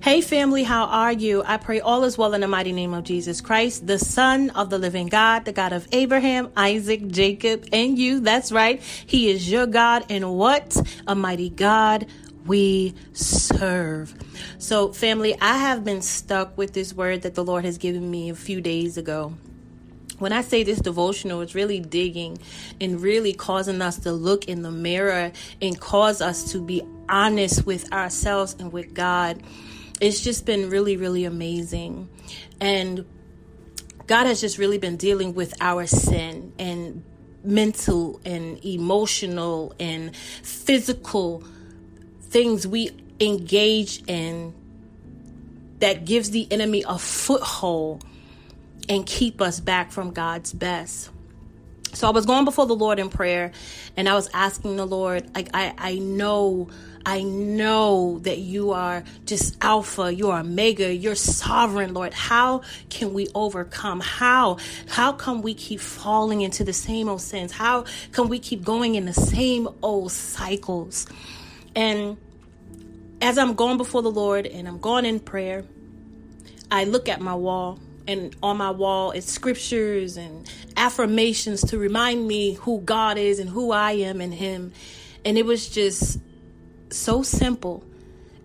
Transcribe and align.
Hey, 0.00 0.20
family, 0.20 0.62
how 0.62 0.84
are 0.84 1.12
you? 1.12 1.42
I 1.44 1.56
pray 1.56 1.80
all 1.80 2.04
is 2.04 2.16
well 2.16 2.32
in 2.32 2.40
the 2.40 2.46
mighty 2.46 2.70
name 2.70 2.94
of 2.94 3.02
Jesus 3.02 3.40
Christ, 3.40 3.88
the 3.88 3.98
Son 3.98 4.50
of 4.50 4.70
the 4.70 4.78
living 4.78 5.08
God, 5.08 5.44
the 5.44 5.52
God 5.52 5.72
of 5.72 5.88
Abraham, 5.90 6.52
Isaac, 6.56 7.08
Jacob, 7.08 7.66
and 7.72 7.98
you. 7.98 8.20
That's 8.20 8.52
right. 8.52 8.80
He 8.80 9.28
is 9.28 9.50
your 9.50 9.66
God, 9.66 10.06
and 10.08 10.36
what 10.36 10.76
a 11.08 11.16
mighty 11.16 11.50
God 11.50 12.06
we 12.46 12.94
serve. 13.12 14.14
So, 14.58 14.92
family, 14.92 15.36
I 15.40 15.58
have 15.58 15.82
been 15.84 16.00
stuck 16.00 16.56
with 16.56 16.74
this 16.74 16.94
word 16.94 17.22
that 17.22 17.34
the 17.34 17.44
Lord 17.44 17.64
has 17.64 17.76
given 17.76 18.08
me 18.08 18.30
a 18.30 18.36
few 18.36 18.60
days 18.60 18.98
ago 18.98 19.34
when 20.18 20.32
I 20.32 20.42
say 20.42 20.64
this 20.64 20.80
devotional, 20.80 21.42
it's 21.42 21.54
really 21.54 21.78
digging 21.78 22.38
and 22.80 23.00
really 23.00 23.32
causing 23.32 23.80
us 23.80 23.98
to 24.00 24.12
look 24.12 24.46
in 24.46 24.62
the 24.62 24.70
mirror 24.72 25.30
and 25.62 25.80
cause 25.80 26.20
us 26.20 26.50
to 26.50 26.60
be 26.60 26.82
honest 27.08 27.66
with 27.66 27.92
ourselves 27.92 28.56
and 28.58 28.72
with 28.72 28.94
God. 28.94 29.40
It's 30.00 30.20
just 30.20 30.46
been 30.46 30.70
really, 30.70 30.96
really 30.96 31.24
amazing. 31.24 32.08
And 32.60 33.04
God 34.06 34.26
has 34.26 34.40
just 34.40 34.58
really 34.58 34.78
been 34.78 34.96
dealing 34.96 35.34
with 35.34 35.54
our 35.60 35.86
sin 35.86 36.52
and 36.58 37.04
mental 37.44 38.20
and 38.24 38.64
emotional 38.64 39.74
and 39.78 40.14
physical 40.16 41.44
things 42.22 42.66
we 42.66 42.90
engage 43.20 44.02
in 44.06 44.54
that 45.80 46.04
gives 46.04 46.30
the 46.30 46.50
enemy 46.50 46.84
a 46.86 46.98
foothold 46.98 48.04
and 48.88 49.06
keep 49.06 49.40
us 49.40 49.60
back 49.60 49.92
from 49.92 50.12
God's 50.12 50.52
best. 50.52 51.10
So 51.92 52.06
I 52.06 52.10
was 52.10 52.26
going 52.26 52.44
before 52.44 52.66
the 52.66 52.76
Lord 52.76 52.98
in 52.98 53.08
prayer 53.08 53.52
and 53.96 54.08
I 54.08 54.14
was 54.14 54.28
asking 54.34 54.76
the 54.76 54.86
Lord, 54.86 55.34
like, 55.34 55.50
I, 55.54 55.74
I 55.78 55.94
know, 55.98 56.68
I 57.08 57.22
know 57.22 58.18
that 58.24 58.36
you 58.36 58.72
are 58.72 59.02
just 59.24 59.56
Alpha, 59.62 60.12
you 60.12 60.30
are 60.30 60.40
Omega, 60.40 60.94
you're 60.94 61.14
sovereign, 61.14 61.94
Lord. 61.94 62.12
How 62.12 62.60
can 62.90 63.14
we 63.14 63.28
overcome? 63.34 64.00
How, 64.00 64.58
how 64.88 65.14
come 65.14 65.40
we 65.40 65.54
keep 65.54 65.80
falling 65.80 66.42
into 66.42 66.64
the 66.64 66.74
same 66.74 67.08
old 67.08 67.22
sins? 67.22 67.50
How 67.50 67.86
can 68.12 68.28
we 68.28 68.38
keep 68.38 68.62
going 68.62 68.94
in 68.94 69.06
the 69.06 69.14
same 69.14 69.70
old 69.80 70.12
cycles? 70.12 71.06
And 71.74 72.18
as 73.22 73.38
I'm 73.38 73.54
going 73.54 73.78
before 73.78 74.02
the 74.02 74.10
Lord 74.10 74.44
and 74.44 74.68
I'm 74.68 74.78
going 74.78 75.06
in 75.06 75.18
prayer, 75.18 75.64
I 76.70 76.84
look 76.84 77.08
at 77.08 77.22
my 77.22 77.34
wall 77.34 77.78
and 78.06 78.36
on 78.42 78.58
my 78.58 78.70
wall 78.70 79.12
it's 79.12 79.32
scriptures 79.32 80.18
and 80.18 80.46
affirmations 80.76 81.62
to 81.70 81.78
remind 81.78 82.28
me 82.28 82.52
who 82.52 82.82
God 82.82 83.16
is 83.16 83.38
and 83.38 83.48
who 83.48 83.72
I 83.72 83.92
am 83.92 84.20
in 84.20 84.32
him 84.32 84.72
and 85.24 85.38
it 85.38 85.46
was 85.46 85.68
just 85.68 86.18
so 86.90 87.22
simple 87.22 87.84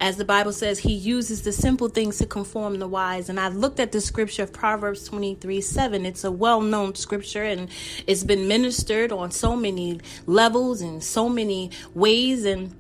as 0.04 0.18
the 0.18 0.26
Bible 0.26 0.52
says, 0.52 0.80
he 0.80 0.92
uses 0.92 1.44
the 1.44 1.54
simple 1.54 1.88
things 1.88 2.18
to 2.18 2.26
conform 2.26 2.80
the 2.80 2.90
wise. 2.90 3.30
And 3.30 3.40
I 3.40 3.48
looked 3.48 3.80
at 3.80 3.94
the 3.94 4.02
scripture 4.02 4.44
of 4.44 4.52
Proverbs 4.52 5.08
23 5.08 5.62
7. 5.62 6.06
It's 6.06 6.26
a 6.26 6.32
well 6.32 6.60
known 6.60 6.94
scripture 6.96 7.44
and 7.44 7.70
it's 8.06 8.26
been 8.26 8.50
ministered 8.50 9.14
on 9.14 9.32
so 9.32 9.56
many 9.56 10.02
levels 10.26 10.82
and 10.82 11.02
so 11.02 11.30
many 11.30 11.72
ways. 11.94 12.44
And 12.44 12.76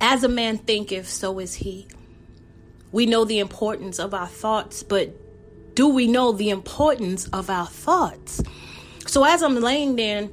as 0.00 0.22
a 0.22 0.28
man 0.28 0.58
thinketh, 0.58 1.08
so 1.08 1.40
is 1.40 1.54
he. 1.54 1.88
We 2.92 3.06
know 3.06 3.24
the 3.24 3.40
importance 3.40 3.98
of 3.98 4.14
our 4.14 4.28
thoughts, 4.28 4.84
but 4.84 5.16
do 5.74 5.88
we 5.88 6.06
know 6.06 6.30
the 6.30 6.50
importance 6.50 7.26
of 7.30 7.50
our 7.50 7.66
thoughts? 7.66 8.40
So 9.08 9.24
as 9.24 9.42
I'm 9.42 9.56
laying 9.56 9.96
there, 9.96 10.28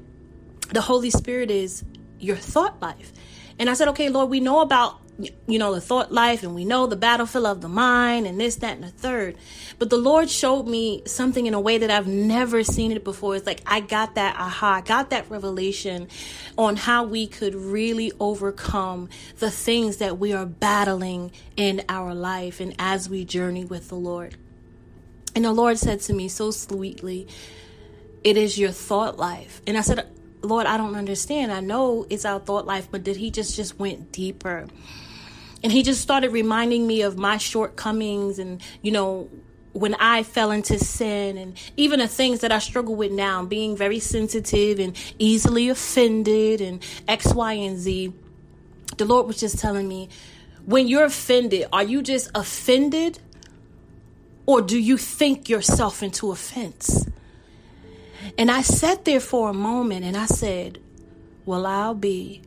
the 0.72 0.82
Holy 0.82 1.10
Spirit 1.10 1.50
is 1.50 1.84
your 2.20 2.36
thought 2.36 2.80
life. 2.84 3.12
And 3.60 3.70
I 3.70 3.74
said, 3.74 3.88
okay, 3.90 4.10
Lord, 4.10 4.30
we 4.30 4.40
know 4.40 4.62
about 4.62 5.00
you 5.46 5.60
know 5.60 5.76
the 5.76 5.80
thought 5.80 6.12
life 6.12 6.42
and 6.42 6.56
we 6.56 6.66
know 6.66 6.88
the 6.88 6.96
battlefield 6.96 7.46
of 7.46 7.62
the 7.62 7.70
mind 7.70 8.26
and 8.26 8.42
this 8.42 8.56
that 8.56 8.78
and 8.78 8.84
the 8.84 8.90
third. 8.90 9.38
But 9.78 9.92
the 9.92 9.98
lord 9.98 10.28
showed 10.28 10.68
me 10.68 11.04
something 11.06 11.46
in 11.46 11.54
a 11.54 11.60
way 11.60 11.78
that 11.78 11.92
i've 11.92 12.08
never 12.08 12.64
seen 12.64 12.92
it 12.92 13.04
before. 13.04 13.36
It's 13.36 13.46
like 13.46 13.62
i 13.68 13.80
got 13.80 14.16
that 14.16 14.36
aha 14.38 14.78
I 14.78 14.82
got 14.82 15.12
that 15.12 15.30
revelation 15.30 16.08
on 16.58 16.78
how 16.78 17.04
we 17.04 17.28
could 17.28 17.54
really 17.54 18.12
overcome 18.20 19.08
the 19.38 19.52
things 19.52 19.98
that 19.98 20.18
we 20.18 20.34
are 20.34 20.48
battling 20.48 21.32
in 21.56 21.84
our 21.90 22.16
life 22.16 22.60
and 22.60 22.74
as 22.80 23.08
we 23.08 23.24
journey 23.24 23.66
with 23.66 23.90
the 23.90 23.96
lord. 23.96 24.36
And 25.36 25.46
the 25.46 25.54
Lord 25.54 25.78
said 25.78 26.00
to 26.02 26.14
me 26.14 26.28
so 26.28 26.52
sweetly, 26.52 27.28
It 28.24 28.38
is 28.38 28.58
your 28.58 28.72
thought 28.72 29.18
life. 29.18 29.62
And 29.66 29.78
I 29.78 29.82
said, 29.82 30.08
Lord, 30.44 30.68
I 30.68 30.78
don't 30.78 30.96
understand. 30.96 31.52
I 31.52 31.62
know 31.62 32.06
it's 32.10 32.26
our 32.26 32.40
thought 32.40 32.66
life, 32.66 32.90
but 32.92 33.04
did 33.04 33.16
he 33.16 33.32
just 33.32 33.56
just 33.56 33.80
went 33.80 34.12
deeper? 34.12 34.68
And 35.64 35.72
he 35.72 35.82
just 35.82 36.02
started 36.02 36.32
reminding 36.32 36.86
me 36.86 37.02
of 37.04 37.18
my 37.18 37.38
shortcomings 37.38 38.38
and, 38.38 38.62
you 38.82 38.92
know, 38.92 39.30
when 39.72 39.96
I 39.96 40.24
fell 40.24 40.52
into 40.52 40.78
sin 40.78 41.38
and 41.38 41.58
even 41.78 42.00
the 42.00 42.08
things 42.08 42.42
that 42.42 42.52
I 42.52 42.60
struggle 42.60 42.96
with 42.96 43.12
now, 43.12 43.44
being 43.44 43.76
very 43.76 44.00
sensitive 44.00 44.80
and 44.80 44.96
easily 45.18 45.70
offended 45.70 46.62
and 46.62 46.84
X, 47.08 47.34
Y, 47.34 47.54
and 47.54 47.78
Z. 47.78 48.14
The 48.98 49.06
Lord 49.06 49.26
was 49.26 49.40
just 49.40 49.58
telling 49.58 49.88
me, 49.88 50.10
when 50.66 50.88
you're 50.88 51.06
offended, 51.06 51.68
are 51.74 51.84
you 51.84 52.02
just 52.02 52.30
offended 52.36 53.20
or 54.46 54.62
do 54.62 54.78
you 54.78 54.98
think 54.98 55.50
yourself 55.50 56.04
into 56.04 56.32
offense? 56.32 57.08
And 58.38 58.50
I 58.50 58.62
sat 58.62 59.06
there 59.06 59.20
for 59.20 59.50
a 59.50 59.54
moment 59.54 60.06
and 60.06 60.18
I 60.18 60.26
said, 60.26 60.80
Well, 61.46 61.66
I'll 61.66 61.96
be. 61.96 62.42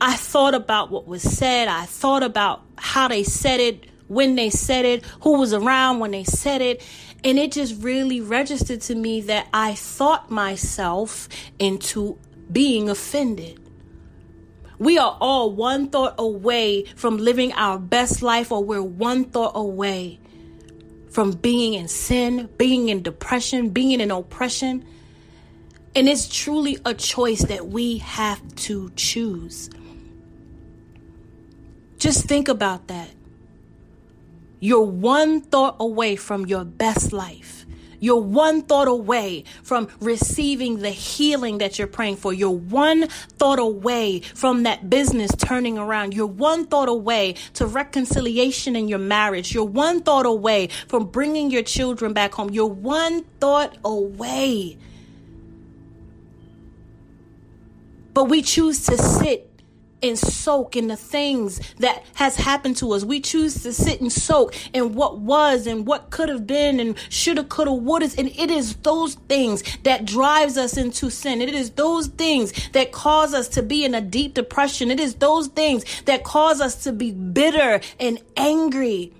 I 0.00 0.14
thought 0.14 0.54
about 0.54 0.90
what 0.90 1.06
was 1.06 1.22
said. 1.22 1.68
I 1.68 1.84
thought 1.84 2.22
about 2.22 2.62
how 2.76 3.08
they 3.08 3.24
said 3.24 3.58
it, 3.60 3.86
when 4.06 4.36
they 4.36 4.50
said 4.50 4.84
it, 4.84 5.04
who 5.22 5.38
was 5.38 5.52
around 5.52 5.98
when 5.98 6.12
they 6.12 6.24
said 6.24 6.62
it. 6.62 6.86
And 7.24 7.38
it 7.38 7.52
just 7.52 7.82
really 7.82 8.20
registered 8.20 8.80
to 8.82 8.94
me 8.94 9.22
that 9.22 9.48
I 9.52 9.74
thought 9.74 10.30
myself 10.30 11.28
into 11.58 12.16
being 12.50 12.88
offended. 12.88 13.60
We 14.78 14.98
are 14.98 15.16
all 15.20 15.50
one 15.50 15.88
thought 15.88 16.14
away 16.16 16.84
from 16.94 17.16
living 17.16 17.52
our 17.54 17.78
best 17.78 18.22
life, 18.22 18.52
or 18.52 18.62
we're 18.62 18.82
one 18.82 19.24
thought 19.24 19.52
away 19.56 20.20
from 21.10 21.32
being 21.32 21.74
in 21.74 21.88
sin, 21.88 22.48
being 22.58 22.88
in 22.88 23.02
depression, 23.02 23.70
being 23.70 24.00
in 24.00 24.10
oppression. 24.10 24.84
And 25.94 26.08
it's 26.08 26.28
truly 26.28 26.78
a 26.84 26.94
choice 26.94 27.42
that 27.46 27.68
we 27.68 27.98
have 27.98 28.54
to 28.56 28.90
choose. 28.94 29.70
Just 31.98 32.26
think 32.26 32.48
about 32.48 32.88
that. 32.88 33.10
You're 34.60 34.82
one 34.82 35.40
thought 35.40 35.76
away 35.80 36.16
from 36.16 36.46
your 36.46 36.64
best 36.64 37.12
life. 37.12 37.66
You're 38.00 38.20
one 38.20 38.62
thought 38.62 38.88
away 38.88 39.44
from 39.62 39.88
receiving 40.00 40.78
the 40.78 40.90
healing 40.90 41.58
that 41.58 41.78
you're 41.78 41.88
praying 41.88 42.16
for. 42.16 42.32
You're 42.32 42.50
one 42.50 43.08
thought 43.08 43.58
away 43.58 44.20
from 44.20 44.62
that 44.64 44.88
business 44.88 45.30
turning 45.36 45.78
around. 45.78 46.14
You're 46.14 46.26
one 46.26 46.66
thought 46.66 46.88
away 46.88 47.34
to 47.54 47.66
reconciliation 47.66 48.76
in 48.76 48.88
your 48.88 48.98
marriage. 48.98 49.52
You're 49.52 49.64
one 49.64 50.02
thought 50.02 50.26
away 50.26 50.68
from 50.86 51.06
bringing 51.06 51.50
your 51.50 51.62
children 51.62 52.12
back 52.12 52.34
home. 52.34 52.50
You're 52.50 52.66
one 52.66 53.24
thought 53.40 53.76
away. 53.84 54.78
But 58.14 58.24
we 58.24 58.42
choose 58.42 58.84
to 58.86 58.98
sit 58.98 59.47
and 60.02 60.18
soak 60.18 60.76
in 60.76 60.88
the 60.88 60.96
things 60.96 61.60
that 61.78 62.04
has 62.14 62.36
happened 62.36 62.76
to 62.78 62.92
us. 62.92 63.04
We 63.04 63.20
choose 63.20 63.62
to 63.62 63.72
sit 63.72 64.00
and 64.00 64.12
soak 64.12 64.54
in 64.72 64.94
what 64.94 65.18
was 65.18 65.66
and 65.66 65.86
what 65.86 66.10
could 66.10 66.28
have 66.28 66.46
been 66.46 66.80
and 66.80 66.96
shoulda, 67.08 67.44
coulda, 67.44 67.72
woulda. 67.72 68.08
And 68.16 68.28
it 68.28 68.50
is 68.50 68.76
those 68.76 69.14
things 69.14 69.62
that 69.82 70.04
drives 70.04 70.56
us 70.56 70.76
into 70.76 71.10
sin. 71.10 71.40
It 71.40 71.54
is 71.54 71.70
those 71.70 72.06
things 72.06 72.52
that 72.70 72.92
cause 72.92 73.34
us 73.34 73.48
to 73.50 73.62
be 73.62 73.84
in 73.84 73.94
a 73.94 74.00
deep 74.00 74.34
depression. 74.34 74.90
It 74.90 75.00
is 75.00 75.14
those 75.16 75.48
things 75.48 75.84
that 76.02 76.24
cause 76.24 76.60
us 76.60 76.84
to 76.84 76.92
be 76.92 77.12
bitter 77.12 77.80
and 77.98 78.20
angry. 78.36 79.12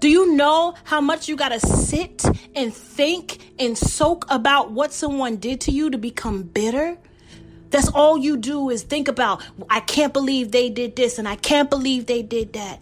Do 0.00 0.08
you 0.08 0.34
know 0.34 0.74
how 0.84 1.02
much 1.02 1.28
you 1.28 1.36
got 1.36 1.50
to 1.50 1.60
sit 1.60 2.24
and 2.54 2.72
think 2.72 3.38
and 3.58 3.76
soak 3.76 4.24
about 4.30 4.72
what 4.72 4.94
someone 4.94 5.36
did 5.36 5.60
to 5.62 5.72
you 5.72 5.90
to 5.90 5.98
become 5.98 6.42
bitter? 6.42 6.96
That's 7.70 7.88
all 7.88 8.18
you 8.18 8.36
do 8.36 8.70
is 8.70 8.82
think 8.82 9.08
about, 9.08 9.42
I 9.68 9.80
can't 9.80 10.12
believe 10.12 10.50
they 10.50 10.70
did 10.70 10.96
this 10.96 11.18
and 11.18 11.28
I 11.28 11.36
can't 11.36 11.70
believe 11.70 12.06
they 12.06 12.22
did 12.22 12.52
that. 12.54 12.80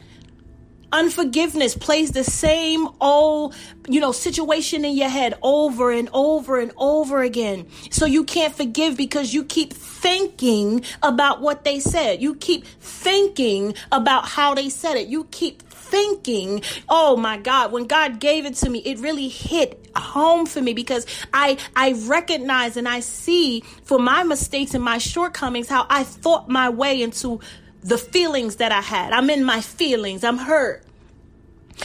Unforgiveness 0.90 1.76
plays 1.76 2.12
the 2.12 2.24
same 2.24 2.88
old, 2.98 3.54
you 3.86 4.00
know, 4.00 4.10
situation 4.10 4.86
in 4.86 4.96
your 4.96 5.10
head 5.10 5.34
over 5.42 5.90
and 5.90 6.08
over 6.14 6.58
and 6.58 6.72
over 6.78 7.20
again. 7.20 7.66
So 7.90 8.06
you 8.06 8.24
can't 8.24 8.54
forgive 8.54 8.96
because 8.96 9.34
you 9.34 9.44
keep 9.44 9.74
thinking 9.74 10.82
about 11.02 11.42
what 11.42 11.64
they 11.64 11.78
said. 11.78 12.22
You 12.22 12.34
keep 12.36 12.64
thinking 12.80 13.74
about 13.92 14.28
how 14.28 14.54
they 14.54 14.70
said 14.70 14.96
it. 14.96 15.08
You 15.08 15.24
keep 15.24 15.62
thinking, 15.90 16.62
oh 16.88 17.16
my 17.16 17.38
God, 17.38 17.72
when 17.72 17.86
God 17.86 18.20
gave 18.20 18.46
it 18.46 18.54
to 18.56 18.70
me, 18.70 18.80
it 18.80 18.98
really 18.98 19.28
hit 19.28 19.88
home 19.96 20.46
for 20.46 20.60
me 20.60 20.72
because 20.74 21.06
I 21.32 21.58
I 21.74 21.92
recognize 22.06 22.76
and 22.76 22.88
I 22.88 23.00
see 23.00 23.62
for 23.84 23.98
my 23.98 24.22
mistakes 24.22 24.74
and 24.74 24.82
my 24.82 24.98
shortcomings 24.98 25.68
how 25.68 25.86
I 25.88 26.04
thought 26.04 26.48
my 26.48 26.68
way 26.68 27.02
into 27.02 27.40
the 27.82 27.98
feelings 27.98 28.56
that 28.56 28.72
I 28.72 28.80
had. 28.80 29.12
I'm 29.12 29.30
in 29.30 29.44
my 29.44 29.60
feelings. 29.60 30.24
I'm 30.24 30.38
hurt. 30.38 30.84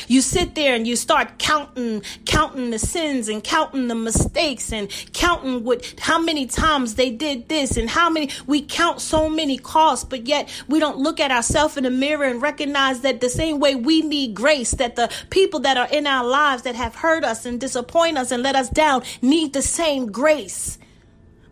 You 0.08 0.22
sit 0.22 0.56
there 0.56 0.76
and 0.76 0.88
you 0.88 0.96
start 0.96 1.38
counting, 1.38 2.04
counting 2.26 2.72
the 2.72 2.80
sins 2.80 3.30
and 3.30 3.44
counting 3.44 3.88
the 3.88 3.96
mistakes 3.96 4.72
and 4.72 4.90
counting 5.14 5.64
what, 5.64 5.94
how 6.00 6.20
many 6.20 6.46
times 6.46 6.96
they 6.96 7.10
did 7.10 7.50
this 7.50 7.78
and 7.78 7.90
how 7.90 8.10
many, 8.10 8.30
we 8.48 8.62
count 8.62 9.02
so 9.02 9.30
many 9.30 9.58
costs, 9.58 10.06
but 10.06 10.28
yet 10.28 10.50
we 10.68 10.80
don't 10.80 10.98
look 10.98 11.20
at 11.20 11.32
ourselves 11.32 11.78
in 11.78 11.84
the 11.84 11.92
mirror 11.92 12.26
and 12.26 12.42
recognize 12.42 13.02
that 13.02 13.22
the 13.22 13.30
same 13.30 13.60
way 13.60 13.76
we 13.76 14.02
need 14.02 14.34
grace, 14.34 14.72
that 14.72 14.96
the 14.96 15.12
people 15.30 15.60
that 15.62 15.78
are 15.78 15.88
in 15.92 16.08
our 16.08 16.26
lives 16.26 16.64
that 16.64 16.76
have 16.76 16.96
hurt 16.96 17.24
us 17.24 17.46
and 17.46 17.60
disappoint 17.60 18.18
us 18.18 18.32
and 18.32 18.44
let 18.44 18.56
us 18.56 18.70
down 18.70 19.04
need 19.22 19.54
the 19.54 19.62
same 19.62 20.12
grace. 20.12 20.78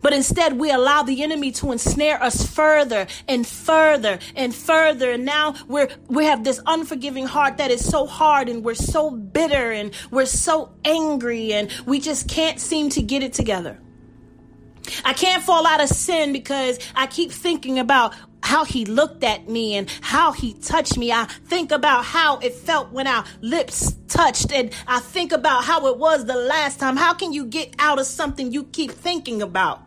But 0.02 0.12
instead, 0.12 0.58
we 0.58 0.70
allow 0.70 1.04
the 1.04 1.22
enemy 1.22 1.52
to 1.52 1.72
ensnare 1.72 2.22
us 2.22 2.44
further 2.44 3.06
and 3.28 3.46
further 3.46 4.18
and 4.34 4.54
further. 4.54 5.12
And 5.12 5.24
now 5.24 5.54
we're, 5.68 5.88
we 6.08 6.24
have 6.26 6.44
this 6.44 6.60
unforgiving 6.66 7.26
heart 7.26 7.56
that 7.56 7.70
is 7.70 7.88
so 7.88 8.06
hard 8.06 8.48
and 8.48 8.64
we're 8.64 8.74
so 8.74 9.10
bitter 9.10 9.72
and 9.72 9.94
we're 10.10 10.26
so 10.26 10.72
angry 10.84 11.52
and 11.52 11.70
we 11.86 12.00
just 12.00 12.28
can't 12.28 12.60
seem 12.60 12.90
to 12.90 13.02
get 13.02 13.22
it 13.22 13.32
together. 13.32 13.78
I 15.04 15.12
can't 15.12 15.42
fall 15.42 15.66
out 15.66 15.80
of 15.80 15.88
sin 15.88 16.32
because 16.32 16.78
I 16.94 17.06
keep 17.06 17.30
thinking 17.30 17.78
about 17.78 18.14
how 18.42 18.64
he 18.64 18.84
looked 18.84 19.22
at 19.22 19.48
me 19.48 19.76
and 19.76 19.88
how 20.00 20.32
he 20.32 20.54
touched 20.54 20.98
me. 20.98 21.12
I 21.12 21.24
think 21.24 21.70
about 21.70 22.04
how 22.04 22.38
it 22.38 22.54
felt 22.54 22.90
when 22.90 23.06
our 23.06 23.24
lips 23.40 23.94
touched 24.08 24.52
and 24.52 24.72
I 24.88 24.98
think 24.98 25.30
about 25.30 25.64
how 25.64 25.86
it 25.86 25.96
was 25.96 26.24
the 26.26 26.34
last 26.34 26.80
time. 26.80 26.96
How 26.96 27.14
can 27.14 27.32
you 27.32 27.46
get 27.46 27.74
out 27.78 28.00
of 28.00 28.06
something 28.06 28.50
you 28.50 28.64
keep 28.64 28.90
thinking 28.90 29.42
about? 29.42 29.82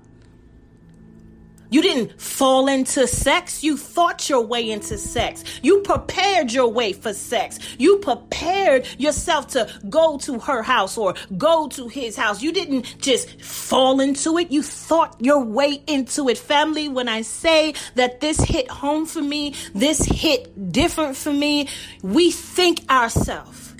You 1.70 1.82
didn't 1.82 2.20
fall 2.22 2.68
into 2.68 3.08
sex. 3.08 3.64
You 3.64 3.78
thought 3.78 4.30
your 4.30 4.42
way 4.42 4.70
into 4.70 4.98
sex. 4.98 5.44
You 5.62 5.82
prepared 5.82 6.52
your 6.52 6.68
way 6.68 6.94
for 6.94 7.14
sex. 7.14 7.60
You 7.78 7.98
prepared 7.98 8.88
yourself 8.98 9.48
to 9.50 9.70
go 9.90 10.18
to 10.20 10.40
her 10.40 10.62
house 10.62 10.98
or 10.98 11.16
go 11.38 11.68
to 11.70 11.88
his 11.88 12.16
house. 12.16 12.42
You 12.42 12.52
didn't 12.52 13.00
just 13.00 13.42
fall 13.42 14.00
into 14.00 14.38
it. 14.38 14.52
You 14.52 14.62
thought 14.62 15.16
your 15.20 15.44
way 15.44 15.84
into 15.88 16.30
it. 16.30 16.38
Family, 16.38 16.88
when 16.88 17.10
I 17.10 17.22
say 17.22 17.74
that 17.96 18.22
this 18.22 18.40
hit 18.40 18.70
home 18.70 19.06
for 19.06 19.22
me, 19.22 19.56
this 19.74 20.06
hit 20.06 20.72
different 20.72 21.18
for 21.18 21.34
me, 21.34 21.68
we 22.02 22.32
think 22.32 22.90
ourselves 22.90 23.74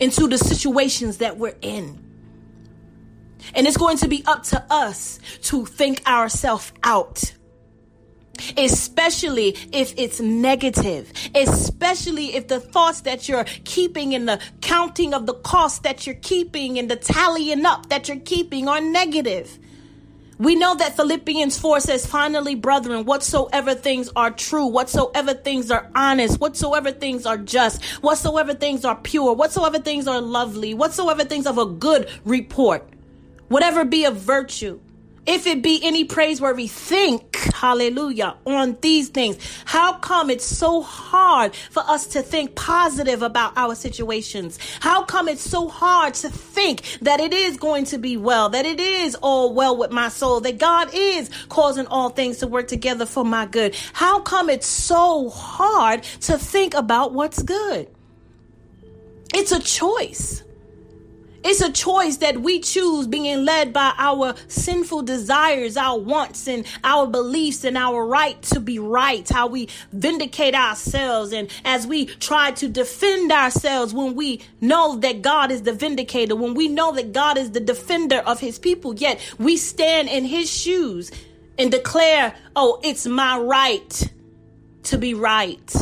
into 0.00 0.26
the 0.26 0.38
situations 0.38 1.18
that 1.18 1.38
we're 1.38 1.56
in. 1.62 2.01
And 3.54 3.66
it's 3.66 3.76
going 3.76 3.98
to 3.98 4.08
be 4.08 4.24
up 4.26 4.42
to 4.44 4.64
us 4.70 5.20
to 5.42 5.66
think 5.66 6.06
ourselves 6.06 6.72
out. 6.82 7.34
Especially 8.56 9.56
if 9.72 9.94
it's 9.96 10.18
negative, 10.18 11.12
especially 11.34 12.34
if 12.34 12.48
the 12.48 12.60
thoughts 12.60 13.02
that 13.02 13.28
you're 13.28 13.44
keeping 13.64 14.14
and 14.14 14.26
the 14.26 14.40
counting 14.62 15.14
of 15.14 15.26
the 15.26 15.34
costs 15.34 15.80
that 15.80 16.06
you're 16.06 16.16
keeping 16.16 16.78
and 16.78 16.90
the 16.90 16.96
tallying 16.96 17.64
up 17.66 17.90
that 17.90 18.08
you're 18.08 18.18
keeping 18.18 18.68
are 18.68 18.80
negative. 18.80 19.58
We 20.38 20.56
know 20.56 20.74
that 20.74 20.96
Philippians 20.96 21.56
4 21.58 21.80
says, 21.80 22.04
finally, 22.04 22.56
brethren, 22.56 23.04
whatsoever 23.04 23.74
things 23.74 24.10
are 24.16 24.30
true, 24.30 24.66
whatsoever 24.66 25.34
things 25.34 25.70
are 25.70 25.88
honest, 25.94 26.40
whatsoever 26.40 26.90
things 26.90 27.26
are 27.26 27.36
just, 27.36 27.84
whatsoever 28.02 28.54
things 28.54 28.84
are 28.84 28.96
pure, 28.96 29.34
whatsoever 29.34 29.78
things 29.78 30.08
are 30.08 30.20
lovely, 30.20 30.74
whatsoever 30.74 31.22
things 31.22 31.46
of 31.46 31.58
a 31.58 31.66
good 31.66 32.10
report 32.24 32.91
whatever 33.52 33.84
be 33.84 34.06
of 34.06 34.16
virtue, 34.16 34.80
if 35.24 35.46
it 35.46 35.62
be 35.62 35.78
any 35.84 36.04
praiseworthy, 36.04 36.66
think, 36.66 37.36
hallelujah, 37.36 38.34
on 38.44 38.76
these 38.80 39.08
things. 39.08 39.36
How 39.64 39.92
come 39.98 40.30
it's 40.30 40.44
so 40.44 40.82
hard 40.82 41.54
for 41.54 41.80
us 41.80 42.06
to 42.08 42.22
think 42.22 42.56
positive 42.56 43.22
about 43.22 43.52
our 43.56 43.76
situations? 43.76 44.58
How 44.80 45.04
come 45.04 45.28
it's 45.28 45.48
so 45.48 45.68
hard 45.68 46.14
to 46.14 46.28
think 46.28 46.98
that 47.02 47.20
it 47.20 47.32
is 47.32 47.56
going 47.56 47.84
to 47.86 47.98
be 47.98 48.16
well, 48.16 48.48
that 48.48 48.66
it 48.66 48.80
is 48.80 49.14
all 49.16 49.54
well 49.54 49.76
with 49.76 49.92
my 49.92 50.08
soul, 50.08 50.40
that 50.40 50.58
God 50.58 50.88
is 50.92 51.30
causing 51.48 51.86
all 51.86 52.08
things 52.08 52.38
to 52.38 52.48
work 52.48 52.66
together 52.66 53.06
for 53.06 53.24
my 53.24 53.46
good? 53.46 53.76
How 53.92 54.20
come 54.20 54.50
it's 54.50 54.66
so 54.66 55.28
hard 55.28 56.02
to 56.22 56.36
think 56.36 56.74
about 56.74 57.12
what's 57.12 57.40
good? 57.42 57.88
It's 59.34 59.52
a 59.52 59.60
choice. 59.60 60.42
It's 61.44 61.60
a 61.60 61.72
choice 61.72 62.18
that 62.18 62.40
we 62.40 62.60
choose 62.60 63.06
being 63.06 63.44
led 63.44 63.72
by 63.72 63.92
our 63.98 64.34
sinful 64.46 65.02
desires, 65.02 65.76
our 65.76 65.98
wants, 65.98 66.46
and 66.46 66.64
our 66.84 67.06
beliefs, 67.06 67.64
and 67.64 67.76
our 67.76 68.06
right 68.06 68.40
to 68.42 68.60
be 68.60 68.78
right, 68.78 69.28
how 69.28 69.48
we 69.48 69.68
vindicate 69.92 70.54
ourselves, 70.54 71.32
and 71.32 71.48
as 71.64 71.86
we 71.86 72.06
try 72.06 72.52
to 72.52 72.68
defend 72.68 73.32
ourselves 73.32 73.92
when 73.92 74.14
we 74.14 74.40
know 74.60 74.96
that 74.98 75.22
God 75.22 75.50
is 75.50 75.62
the 75.62 75.72
vindicator, 75.72 76.36
when 76.36 76.54
we 76.54 76.68
know 76.68 76.92
that 76.92 77.12
God 77.12 77.36
is 77.36 77.50
the 77.50 77.60
defender 77.60 78.18
of 78.18 78.38
his 78.38 78.58
people, 78.58 78.94
yet 78.94 79.20
we 79.38 79.56
stand 79.56 80.08
in 80.08 80.24
his 80.24 80.50
shoes 80.50 81.10
and 81.58 81.70
declare, 81.70 82.34
Oh, 82.54 82.80
it's 82.82 83.06
my 83.06 83.38
right 83.38 84.12
to 84.84 84.98
be 84.98 85.14
right. 85.14 85.74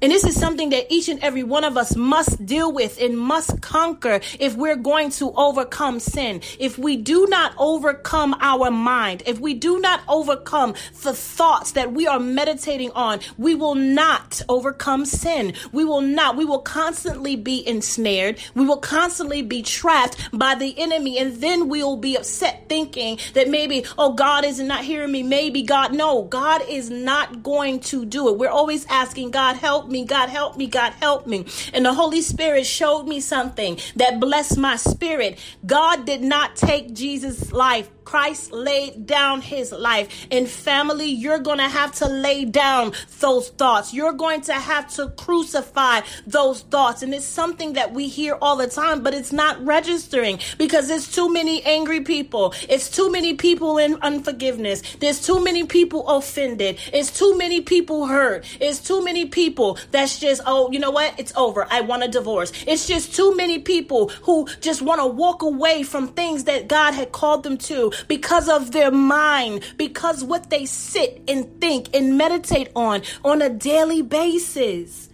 And 0.00 0.12
this 0.12 0.24
is 0.24 0.38
something 0.38 0.70
that 0.70 0.86
each 0.92 1.08
and 1.08 1.20
every 1.22 1.42
one 1.42 1.64
of 1.64 1.76
us 1.76 1.96
must 1.96 2.44
deal 2.46 2.72
with 2.72 3.00
and 3.00 3.18
must 3.18 3.60
conquer 3.60 4.20
if 4.38 4.54
we're 4.54 4.76
going 4.76 5.10
to 5.12 5.32
overcome 5.32 5.98
sin. 5.98 6.42
If 6.60 6.78
we 6.78 6.96
do 6.96 7.26
not 7.26 7.54
overcome 7.58 8.36
our 8.40 8.70
mind, 8.70 9.24
if 9.26 9.40
we 9.40 9.54
do 9.54 9.80
not 9.80 10.02
overcome 10.08 10.74
the 11.02 11.14
thoughts 11.14 11.72
that 11.72 11.92
we 11.92 12.06
are 12.06 12.20
meditating 12.20 12.92
on, 12.92 13.20
we 13.36 13.54
will 13.54 13.74
not 13.74 14.40
overcome 14.48 15.04
sin. 15.04 15.54
We 15.72 15.84
will 15.84 16.02
not. 16.02 16.36
We 16.36 16.44
will 16.44 16.60
constantly 16.60 17.34
be 17.34 17.66
ensnared. 17.66 18.38
We 18.54 18.64
will 18.64 18.76
constantly 18.76 19.42
be 19.42 19.62
trapped 19.62 20.30
by 20.32 20.54
the 20.54 20.78
enemy. 20.78 21.18
And 21.18 21.36
then 21.36 21.68
we'll 21.68 21.96
be 21.96 22.16
upset 22.16 22.68
thinking 22.68 23.18
that 23.34 23.48
maybe, 23.48 23.84
oh, 23.98 24.14
God 24.14 24.44
is 24.44 24.60
not 24.60 24.76
not 24.76 24.84
hearing 24.84 25.10
me. 25.10 25.22
Maybe 25.22 25.62
God, 25.62 25.94
no, 25.94 26.24
God 26.24 26.60
is 26.68 26.90
not 26.90 27.42
going 27.42 27.80
to 27.80 28.04
do 28.04 28.28
it. 28.28 28.36
We're 28.36 28.50
always 28.50 28.84
asking 28.90 29.30
God, 29.30 29.56
help 29.56 29.85
me, 29.88 30.04
God 30.04 30.28
help 30.28 30.56
me, 30.56 30.66
God 30.66 30.92
help 31.00 31.26
me. 31.26 31.46
And 31.72 31.84
the 31.84 31.94
Holy 31.94 32.22
Spirit 32.22 32.66
showed 32.66 33.04
me 33.04 33.20
something 33.20 33.78
that 33.96 34.20
blessed 34.20 34.58
my 34.58 34.76
spirit. 34.76 35.38
God 35.64 36.04
did 36.06 36.22
not 36.22 36.56
take 36.56 36.94
Jesus' 36.94 37.52
life 37.52 37.90
Christ 38.06 38.52
laid 38.52 39.04
down 39.04 39.42
his 39.42 39.72
life. 39.72 40.26
In 40.30 40.46
family, 40.46 41.06
you're 41.06 41.40
going 41.40 41.58
to 41.58 41.68
have 41.68 41.92
to 41.96 42.06
lay 42.06 42.44
down 42.44 42.92
those 43.18 43.50
thoughts. 43.50 43.92
You're 43.92 44.12
going 44.12 44.42
to 44.42 44.54
have 44.54 44.88
to 44.94 45.08
crucify 45.08 46.02
those 46.24 46.62
thoughts. 46.62 47.02
And 47.02 47.12
it's 47.12 47.26
something 47.26 47.72
that 47.74 47.92
we 47.92 48.06
hear 48.06 48.38
all 48.40 48.56
the 48.56 48.68
time, 48.68 49.02
but 49.02 49.12
it's 49.12 49.32
not 49.32 49.62
registering 49.66 50.38
because 50.56 50.86
there's 50.86 51.12
too 51.12 51.32
many 51.32 51.62
angry 51.64 52.00
people. 52.00 52.54
It's 52.68 52.88
too 52.88 53.10
many 53.10 53.34
people 53.34 53.76
in 53.76 53.96
unforgiveness. 54.02 54.82
There's 55.00 55.20
too 55.20 55.42
many 55.42 55.66
people 55.66 56.08
offended. 56.08 56.78
It's 56.92 57.10
too 57.10 57.36
many 57.36 57.60
people 57.60 58.06
hurt. 58.06 58.46
It's 58.60 58.78
too 58.78 59.04
many 59.04 59.26
people 59.26 59.78
that's 59.90 60.20
just, 60.20 60.42
oh, 60.46 60.70
you 60.70 60.78
know 60.78 60.92
what? 60.92 61.18
It's 61.18 61.34
over. 61.36 61.66
I 61.68 61.80
want 61.80 62.04
a 62.04 62.08
divorce. 62.08 62.52
It's 62.68 62.86
just 62.86 63.16
too 63.16 63.36
many 63.36 63.58
people 63.58 64.10
who 64.22 64.46
just 64.60 64.80
want 64.80 65.00
to 65.00 65.06
walk 65.08 65.42
away 65.42 65.82
from 65.82 66.06
things 66.06 66.44
that 66.44 66.68
God 66.68 66.94
had 66.94 67.10
called 67.10 67.42
them 67.42 67.58
to 67.58 67.90
because 68.08 68.48
of 68.48 68.72
their 68.72 68.90
mind, 68.90 69.62
because 69.76 70.24
what 70.24 70.50
they 70.50 70.66
sit 70.66 71.22
and 71.28 71.60
think 71.60 71.94
and 71.94 72.16
meditate 72.16 72.70
on 72.76 73.02
on 73.24 73.42
a 73.42 73.48
daily 73.50 74.02
basis. 74.02 75.08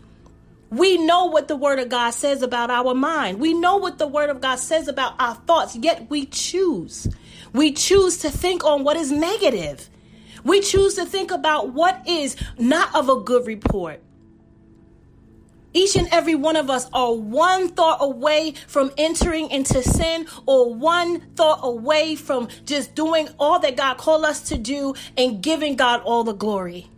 We 0.71 0.97
know 0.97 1.27
what 1.27 1.49
the 1.49 1.57
Word 1.57 1.79
of 1.81 1.91
God 1.91 2.13
says 2.13 2.41
about 2.41 2.71
our 2.71 2.95
mind. 2.95 3.41
We 3.41 3.53
know 3.53 3.77
what 3.77 3.99
the 3.99 4.07
Word 4.07 4.31
of 4.31 4.41
God 4.41 4.57
says 4.57 4.89
about 4.89 5.15
our 5.21 5.35
thoughts, 5.35 5.77
yet 5.77 6.09
we 6.09 6.25
choose. 6.27 7.07
We 7.53 7.73
choose 7.73 8.19
to 8.19 8.31
think 8.31 8.65
on 8.65 8.83
what 8.83 8.97
is 8.97 9.13
negative. 9.13 9.91
We 10.45 10.61
choose 10.61 10.95
to 10.95 11.05
think 11.05 11.31
about 11.31 11.75
what 11.75 12.03
is 12.09 12.37
not 12.59 12.95
of 12.95 13.11
a 13.11 13.21
good 13.21 13.47
report. 13.47 14.01
Each 15.75 15.97
and 15.97 16.09
every 16.13 16.35
one 16.35 16.57
of 16.57 16.69
us 16.69 16.89
are 16.93 17.15
one 17.15 17.69
thought 17.69 17.99
away 18.01 18.55
from 18.67 18.93
entering 18.99 19.51
into 19.51 19.83
sin 19.83 20.27
or 20.47 20.73
one 20.75 21.21
thought 21.35 21.61
away 21.63 22.15
from 22.15 22.49
just 22.67 22.95
doing 22.95 23.29
all 23.39 23.59
that 23.61 23.77
God 23.77 23.97
called 23.97 24.25
us 24.25 24.43
to 24.49 24.59
do 24.59 24.95
and 25.17 25.43
giving 25.43 25.77
God 25.77 26.03
all 26.05 26.25
the 26.25 26.35
glory. 26.35 26.89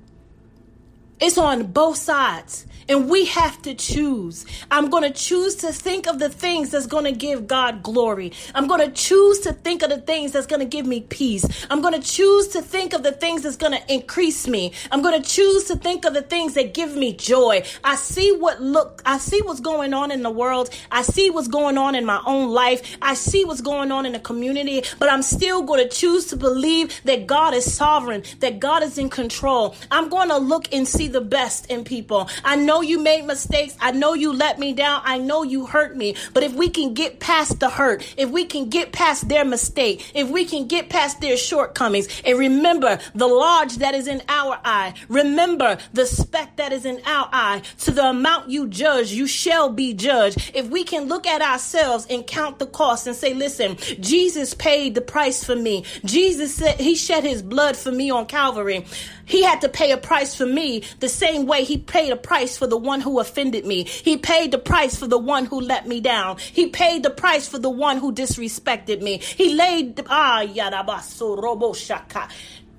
It's 1.20 1.38
on 1.38 1.72
both 1.72 1.96
sides. 1.96 2.66
And 2.88 3.08
we 3.08 3.26
have 3.26 3.60
to 3.62 3.74
choose. 3.74 4.44
I'm 4.70 4.90
going 4.90 5.04
to 5.04 5.10
choose 5.10 5.56
to 5.56 5.72
think 5.72 6.06
of 6.06 6.18
the 6.18 6.28
things 6.28 6.70
that's 6.70 6.86
going 6.86 7.04
to 7.04 7.12
give 7.12 7.46
God 7.46 7.82
glory. 7.82 8.32
I'm 8.54 8.66
going 8.66 8.80
to 8.80 8.90
choose 8.90 9.40
to 9.40 9.52
think 9.52 9.82
of 9.82 9.90
the 9.90 10.00
things 10.00 10.32
that's 10.32 10.46
going 10.46 10.60
to 10.60 10.66
give 10.66 10.86
me 10.86 11.02
peace. 11.02 11.66
I'm 11.70 11.80
going 11.80 11.94
to 11.94 12.06
choose 12.06 12.48
to 12.48 12.62
think 12.62 12.92
of 12.92 13.02
the 13.02 13.12
things 13.12 13.42
that's 13.42 13.56
going 13.56 13.72
to 13.72 13.92
increase 13.92 14.46
me. 14.46 14.72
I'm 14.90 15.02
going 15.02 15.20
to 15.20 15.28
choose 15.28 15.64
to 15.64 15.76
think 15.76 16.04
of 16.04 16.14
the 16.14 16.22
things 16.22 16.54
that 16.54 16.74
give 16.74 16.94
me 16.96 17.12
joy. 17.12 17.64
I 17.82 17.96
see 17.96 18.32
what 18.32 18.60
look, 18.60 19.02
I 19.06 19.18
see 19.18 19.40
what's 19.42 19.60
going 19.60 19.94
on 19.94 20.10
in 20.10 20.22
the 20.22 20.30
world. 20.30 20.70
I 20.90 21.02
see 21.02 21.30
what's 21.30 21.48
going 21.48 21.78
on 21.78 21.94
in 21.94 22.04
my 22.04 22.22
own 22.26 22.50
life. 22.50 22.96
I 23.02 23.14
see 23.14 23.44
what's 23.44 23.60
going 23.60 23.92
on 23.92 24.06
in 24.06 24.12
the 24.12 24.18
community, 24.20 24.82
but 24.98 25.10
I'm 25.10 25.22
still 25.22 25.62
going 25.62 25.82
to 25.82 25.88
choose 25.88 26.26
to 26.26 26.36
believe 26.36 27.00
that 27.04 27.26
God 27.26 27.54
is 27.54 27.72
sovereign, 27.72 28.22
that 28.40 28.60
God 28.60 28.82
is 28.82 28.98
in 28.98 29.10
control. 29.10 29.74
I'm 29.90 30.08
going 30.08 30.28
to 30.28 30.38
look 30.38 30.72
and 30.72 30.86
see 30.86 31.08
the 31.08 31.20
best 31.20 31.70
in 31.70 31.84
people. 31.84 32.28
I 32.44 32.56
know 32.56 32.73
you 32.80 32.98
made 32.98 33.24
mistakes. 33.24 33.76
I 33.80 33.92
know 33.92 34.14
you 34.14 34.32
let 34.32 34.58
me 34.58 34.72
down. 34.72 35.02
I 35.04 35.18
know 35.18 35.42
you 35.42 35.66
hurt 35.66 35.96
me. 35.96 36.16
But 36.32 36.42
if 36.42 36.54
we 36.54 36.68
can 36.68 36.94
get 36.94 37.20
past 37.20 37.60
the 37.60 37.70
hurt, 37.70 38.04
if 38.16 38.30
we 38.30 38.44
can 38.44 38.68
get 38.68 38.92
past 38.92 39.28
their 39.28 39.44
mistake, 39.44 40.12
if 40.14 40.28
we 40.28 40.44
can 40.44 40.66
get 40.66 40.88
past 40.88 41.20
their 41.20 41.36
shortcomings, 41.36 42.08
and 42.24 42.38
remember 42.38 42.98
the 43.14 43.26
large 43.26 43.76
that 43.76 43.94
is 43.94 44.06
in 44.06 44.22
our 44.28 44.58
eye, 44.64 44.94
remember 45.08 45.78
the 45.92 46.06
speck 46.06 46.56
that 46.56 46.72
is 46.72 46.84
in 46.84 47.00
our 47.06 47.28
eye, 47.32 47.62
to 47.78 47.90
the 47.90 48.10
amount 48.10 48.50
you 48.50 48.68
judge, 48.68 49.10
you 49.12 49.26
shall 49.26 49.70
be 49.70 49.94
judged. 49.94 50.52
If 50.54 50.68
we 50.68 50.84
can 50.84 51.08
look 51.08 51.26
at 51.26 51.42
ourselves 51.42 52.06
and 52.08 52.26
count 52.26 52.58
the 52.58 52.66
cost 52.66 53.06
and 53.06 53.16
say, 53.16 53.34
listen, 53.34 53.76
Jesus 54.00 54.54
paid 54.54 54.94
the 54.94 55.00
price 55.00 55.44
for 55.44 55.56
me. 55.56 55.84
Jesus 56.04 56.54
said 56.54 56.80
he 56.80 56.94
shed 56.94 57.24
his 57.24 57.42
blood 57.42 57.76
for 57.76 57.90
me 57.92 58.10
on 58.10 58.26
Calvary. 58.26 58.84
He 59.26 59.42
had 59.42 59.60
to 59.62 59.68
pay 59.68 59.92
a 59.92 59.96
price 59.96 60.34
for 60.34 60.46
me 60.46 60.82
the 61.00 61.08
same 61.08 61.46
way 61.46 61.64
he 61.64 61.78
paid 61.78 62.12
a 62.12 62.16
price 62.16 62.56
for 62.56 62.66
the 62.66 62.76
one 62.76 63.00
who 63.00 63.20
offended 63.20 63.64
me. 63.66 63.84
He 63.84 64.16
paid 64.16 64.50
the 64.50 64.58
price 64.58 64.96
for 64.96 65.06
the 65.06 65.18
one 65.18 65.46
who 65.46 65.60
let 65.60 65.86
me 65.86 66.00
down. 66.00 66.38
He 66.38 66.68
paid 66.68 67.02
the 67.02 67.10
price 67.10 67.48
for 67.48 67.58
the 67.58 67.70
one 67.70 67.98
who 67.98 68.12
disrespected 68.12 69.02
me. 69.02 69.18
He 69.18 69.54
laid 69.54 70.00
ah 70.08 70.40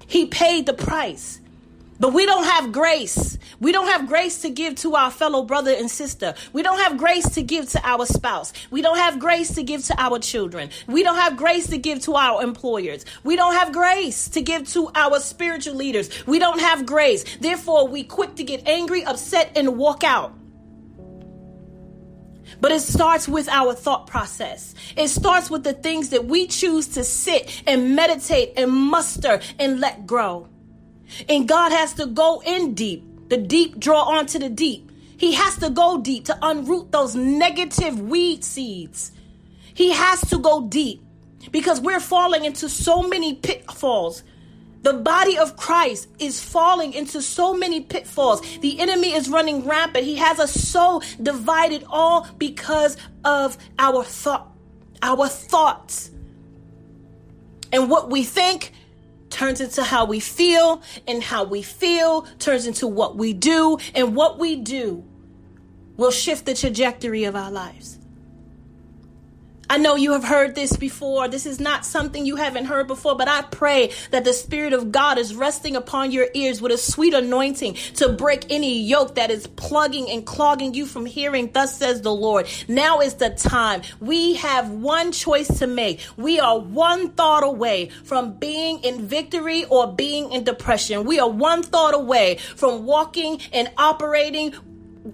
He 0.07 0.25
paid 0.25 0.65
the 0.65 0.73
price. 0.73 1.39
But 1.99 2.13
we 2.13 2.25
don't 2.25 2.43
have 2.43 2.71
grace. 2.71 3.37
We 3.59 3.71
don't 3.71 3.87
have 3.87 4.07
grace 4.07 4.41
to 4.41 4.49
give 4.49 4.75
to 4.75 4.95
our 4.95 5.09
fellow 5.09 5.43
brother 5.43 5.71
and 5.71 5.89
sister. 5.89 6.35
We 6.51 6.61
don't 6.61 6.79
have 6.79 6.97
grace 6.97 7.29
to 7.35 7.41
give 7.41 7.69
to 7.69 7.87
our 7.87 8.05
spouse. 8.05 8.51
We 8.69 8.81
don't 8.81 8.97
have 8.97 9.19
grace 9.19 9.55
to 9.55 9.63
give 9.63 9.85
to 9.85 10.01
our 10.01 10.19
children. 10.19 10.71
We 10.87 11.03
don't 11.03 11.15
have 11.15 11.37
grace 11.37 11.67
to 11.67 11.77
give 11.77 12.01
to 12.01 12.15
our 12.15 12.43
employers. 12.43 13.05
We 13.23 13.37
don't 13.37 13.53
have 13.53 13.71
grace 13.71 14.27
to 14.29 14.41
give 14.41 14.67
to 14.73 14.91
our 14.93 15.19
spiritual 15.19 15.75
leaders. 15.75 16.09
We 16.27 16.39
don't 16.39 16.59
have 16.59 16.85
grace. 16.85 17.23
Therefore, 17.37 17.87
we 17.87 18.03
quick 18.03 18.35
to 18.35 18.43
get 18.43 18.67
angry, 18.67 19.05
upset, 19.05 19.53
and 19.55 19.77
walk 19.77 20.03
out. 20.03 20.33
But 22.59 22.71
it 22.71 22.81
starts 22.81 23.27
with 23.27 23.47
our 23.49 23.73
thought 23.73 24.07
process. 24.07 24.75
It 24.95 25.07
starts 25.07 25.49
with 25.49 25.63
the 25.63 25.73
things 25.73 26.09
that 26.09 26.25
we 26.25 26.47
choose 26.47 26.89
to 26.89 27.03
sit 27.03 27.63
and 27.65 27.95
meditate 27.95 28.53
and 28.57 28.71
muster 28.71 29.39
and 29.59 29.79
let 29.79 30.05
grow. 30.05 30.47
And 31.29 31.47
God 31.47 31.71
has 31.71 31.93
to 31.93 32.05
go 32.05 32.41
in 32.45 32.73
deep. 32.73 33.29
The 33.29 33.37
deep 33.37 33.79
draw 33.79 34.03
onto 34.03 34.39
the 34.39 34.49
deep. 34.49 34.91
He 35.17 35.33
has 35.33 35.57
to 35.57 35.69
go 35.69 36.01
deep 36.01 36.25
to 36.25 36.33
unroot 36.41 36.91
those 36.91 37.15
negative 37.15 37.99
weed 37.99 38.43
seeds. 38.43 39.11
He 39.73 39.91
has 39.91 40.21
to 40.29 40.37
go 40.37 40.67
deep 40.67 41.03
because 41.51 41.79
we're 41.81 41.99
falling 41.99 42.45
into 42.45 42.69
so 42.69 43.03
many 43.03 43.33
pitfalls. 43.35 44.23
The 44.83 44.93
body 44.93 45.37
of 45.37 45.57
Christ 45.57 46.09
is 46.19 46.39
falling 46.43 46.93
into 46.93 47.21
so 47.21 47.55
many 47.55 47.81
pitfalls. 47.81 48.41
The 48.59 48.79
enemy 48.79 49.13
is 49.13 49.29
running 49.29 49.65
rampant. 49.65 50.05
He 50.05 50.15
has 50.17 50.39
us 50.39 50.53
so 50.53 51.01
divided 51.21 51.83
all 51.89 52.27
because 52.37 52.95
of 53.23 53.57
our 53.79 54.03
thought, 54.03 54.51
our 55.01 55.27
thoughts. 55.27 56.11
And 57.71 57.89
what 57.89 58.11
we 58.11 58.23
think 58.23 58.73
turns 59.35 59.59
into 59.59 59.83
how 59.83 60.05
we 60.05 60.21
feel, 60.21 60.81
and 61.07 61.21
how 61.21 61.43
we 61.43 61.61
feel 61.61 62.21
turns 62.39 62.65
into 62.65 62.87
what 62.87 63.17
we 63.17 63.33
do, 63.33 63.77
and 63.93 64.15
what 64.15 64.39
we 64.39 64.55
do 64.55 65.03
will 65.97 66.09
shift 66.11 66.45
the 66.45 66.53
trajectory 66.53 67.25
of 67.25 67.35
our 67.35 67.51
lives. 67.51 67.99
I 69.69 69.77
know 69.77 69.95
you 69.95 70.13
have 70.13 70.23
heard 70.23 70.53
this 70.53 70.75
before. 70.77 71.27
This 71.27 71.45
is 71.45 71.59
not 71.59 71.85
something 71.85 72.25
you 72.25 72.35
haven't 72.35 72.65
heard 72.65 72.87
before, 72.87 73.15
but 73.15 73.27
I 73.27 73.41
pray 73.43 73.91
that 74.11 74.23
the 74.23 74.33
Spirit 74.33 74.73
of 74.73 74.91
God 74.91 75.17
is 75.17 75.33
resting 75.33 75.75
upon 75.75 76.11
your 76.11 76.27
ears 76.33 76.61
with 76.61 76.71
a 76.71 76.77
sweet 76.77 77.13
anointing 77.13 77.73
to 77.95 78.09
break 78.09 78.51
any 78.51 78.81
yoke 78.81 79.15
that 79.15 79.31
is 79.31 79.47
plugging 79.47 80.09
and 80.09 80.25
clogging 80.25 80.73
you 80.73 80.85
from 80.85 81.05
hearing, 81.05 81.51
Thus 81.51 81.77
says 81.77 82.01
the 82.01 82.13
Lord. 82.13 82.47
Now 82.67 82.99
is 82.99 83.15
the 83.15 83.31
time. 83.31 83.81
We 83.99 84.35
have 84.35 84.69
one 84.69 85.11
choice 85.11 85.47
to 85.59 85.67
make. 85.67 86.01
We 86.15 86.39
are 86.39 86.59
one 86.59 87.11
thought 87.11 87.43
away 87.43 87.89
from 88.03 88.33
being 88.33 88.83
in 88.83 89.07
victory 89.07 89.65
or 89.65 89.91
being 89.91 90.31
in 90.31 90.43
depression. 90.43 91.05
We 91.05 91.19
are 91.19 91.29
one 91.29 91.63
thought 91.63 91.95
away 91.95 92.37
from 92.55 92.85
walking 92.85 93.41
and 93.51 93.71
operating 93.77 94.53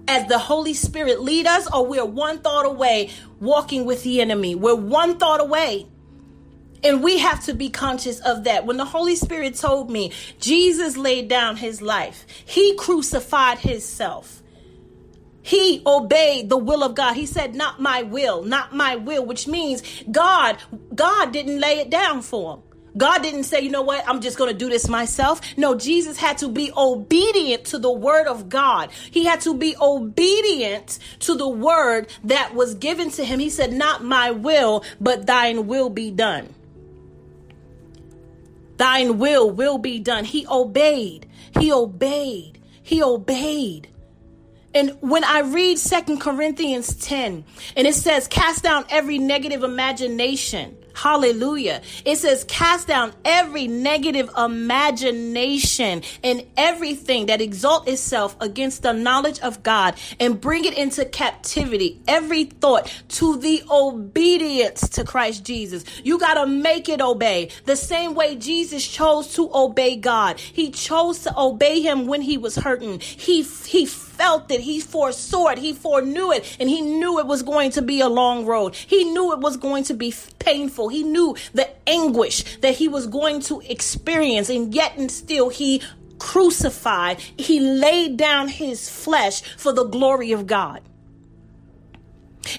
as 0.08 0.26
the 0.28 0.38
Holy 0.38 0.74
Spirit 0.74 1.20
lead 1.20 1.46
us, 1.46 1.70
or 1.72 1.86
we're 1.86 2.04
one 2.04 2.38
thought 2.38 2.66
away 2.66 3.10
walking 3.40 3.84
with 3.84 4.02
the 4.02 4.20
enemy. 4.20 4.54
We're 4.54 4.74
one 4.74 5.18
thought 5.18 5.40
away. 5.40 5.86
And 6.84 7.02
we 7.02 7.18
have 7.18 7.44
to 7.44 7.54
be 7.54 7.70
conscious 7.70 8.18
of 8.20 8.44
that. 8.44 8.66
When 8.66 8.76
the 8.76 8.84
Holy 8.84 9.14
Spirit 9.14 9.54
told 9.54 9.90
me 9.90 10.12
Jesus 10.40 10.96
laid 10.96 11.28
down 11.28 11.56
his 11.56 11.80
life, 11.80 12.26
he 12.44 12.74
crucified 12.74 13.58
himself. 13.58 14.42
He 15.42 15.82
obeyed 15.86 16.48
the 16.48 16.56
will 16.56 16.82
of 16.82 16.94
God. 16.94 17.14
He 17.14 17.26
said, 17.26 17.54
Not 17.54 17.80
my 17.80 18.02
will, 18.02 18.42
not 18.42 18.74
my 18.74 18.96
will, 18.96 19.24
which 19.24 19.46
means 19.46 19.82
God, 20.10 20.58
God 20.94 21.32
didn't 21.32 21.60
lay 21.60 21.78
it 21.80 21.90
down 21.90 22.22
for 22.22 22.54
him. 22.54 22.62
God 22.96 23.22
didn't 23.22 23.44
say, 23.44 23.60
you 23.60 23.70
know 23.70 23.82
what, 23.82 24.06
I'm 24.06 24.20
just 24.20 24.36
going 24.36 24.52
to 24.52 24.58
do 24.58 24.68
this 24.68 24.88
myself. 24.88 25.40
No, 25.56 25.74
Jesus 25.74 26.18
had 26.18 26.38
to 26.38 26.48
be 26.48 26.70
obedient 26.76 27.64
to 27.66 27.78
the 27.78 27.92
word 27.92 28.26
of 28.26 28.48
God. 28.48 28.90
He 29.10 29.24
had 29.24 29.40
to 29.42 29.54
be 29.54 29.74
obedient 29.80 30.98
to 31.20 31.34
the 31.34 31.48
word 31.48 32.08
that 32.24 32.54
was 32.54 32.74
given 32.74 33.10
to 33.12 33.24
him. 33.24 33.38
He 33.38 33.50
said, 33.50 33.72
Not 33.72 34.04
my 34.04 34.30
will, 34.30 34.84
but 35.00 35.26
thine 35.26 35.66
will 35.66 35.88
be 35.88 36.10
done. 36.10 36.54
Thine 38.76 39.18
will 39.18 39.50
will 39.50 39.78
be 39.78 39.98
done. 39.98 40.24
He 40.24 40.46
obeyed. 40.46 41.26
He 41.58 41.72
obeyed. 41.72 42.60
He 42.82 43.02
obeyed. 43.02 43.88
And 44.74 44.96
when 45.00 45.22
I 45.22 45.40
read 45.40 45.78
Second 45.78 46.20
Corinthians 46.20 46.94
10, 46.96 47.44
and 47.76 47.86
it 47.86 47.94
says, 47.94 48.26
Cast 48.26 48.62
down 48.62 48.84
every 48.88 49.18
negative 49.18 49.62
imagination 49.62 50.76
Hallelujah. 50.94 51.82
It 52.04 52.16
says, 52.16 52.44
cast 52.44 52.86
down 52.86 53.12
every 53.24 53.66
negative 53.66 54.30
imagination 54.36 56.02
and 56.22 56.44
everything 56.56 57.26
that 57.26 57.40
exalt 57.40 57.88
itself 57.88 58.36
against 58.40 58.82
the 58.82 58.92
knowledge 58.92 59.40
of 59.40 59.62
God 59.62 59.94
and 60.20 60.40
bring 60.40 60.64
it 60.64 60.76
into 60.76 61.04
captivity. 61.04 62.00
Every 62.06 62.44
thought 62.44 62.92
to 63.10 63.38
the 63.38 63.62
obedience 63.70 64.88
to 64.90 65.04
Christ 65.04 65.44
Jesus. 65.44 65.84
You 66.04 66.18
got 66.18 66.34
to 66.34 66.46
make 66.46 66.88
it 66.88 67.00
obey. 67.00 67.50
The 67.64 67.76
same 67.76 68.14
way 68.14 68.36
Jesus 68.36 68.86
chose 68.86 69.34
to 69.34 69.50
obey 69.54 69.96
God. 69.96 70.38
He 70.38 70.70
chose 70.70 71.20
to 71.20 71.38
obey 71.38 71.80
him 71.80 72.06
when 72.06 72.22
he 72.22 72.38
was 72.38 72.56
hurting. 72.56 73.00
He, 73.00 73.42
he 73.42 73.86
felt 74.22 74.52
it. 74.52 74.60
He 74.60 74.78
foresaw 74.78 75.48
it. 75.48 75.58
He 75.58 75.72
foreknew 75.72 76.30
it. 76.30 76.56
And 76.60 76.68
he 76.68 76.80
knew 76.80 77.18
it 77.18 77.26
was 77.26 77.42
going 77.42 77.72
to 77.72 77.82
be 77.82 78.00
a 78.00 78.08
long 78.08 78.46
road. 78.46 78.76
He 78.76 79.02
knew 79.02 79.32
it 79.32 79.40
was 79.40 79.56
going 79.56 79.82
to 79.84 79.94
be 79.94 80.14
painful. 80.38 80.90
He 80.90 81.02
knew 81.02 81.34
the 81.54 81.68
anguish 81.88 82.60
that 82.60 82.76
he 82.76 82.86
was 82.86 83.08
going 83.08 83.40
to 83.42 83.60
experience. 83.62 84.48
And 84.48 84.72
yet 84.72 84.96
and 84.96 85.10
still 85.10 85.48
he 85.48 85.82
crucified. 86.20 87.18
He 87.18 87.58
laid 87.58 88.16
down 88.16 88.46
his 88.46 88.88
flesh 88.88 89.42
for 89.56 89.72
the 89.72 89.82
glory 89.82 90.30
of 90.30 90.46
God. 90.46 90.82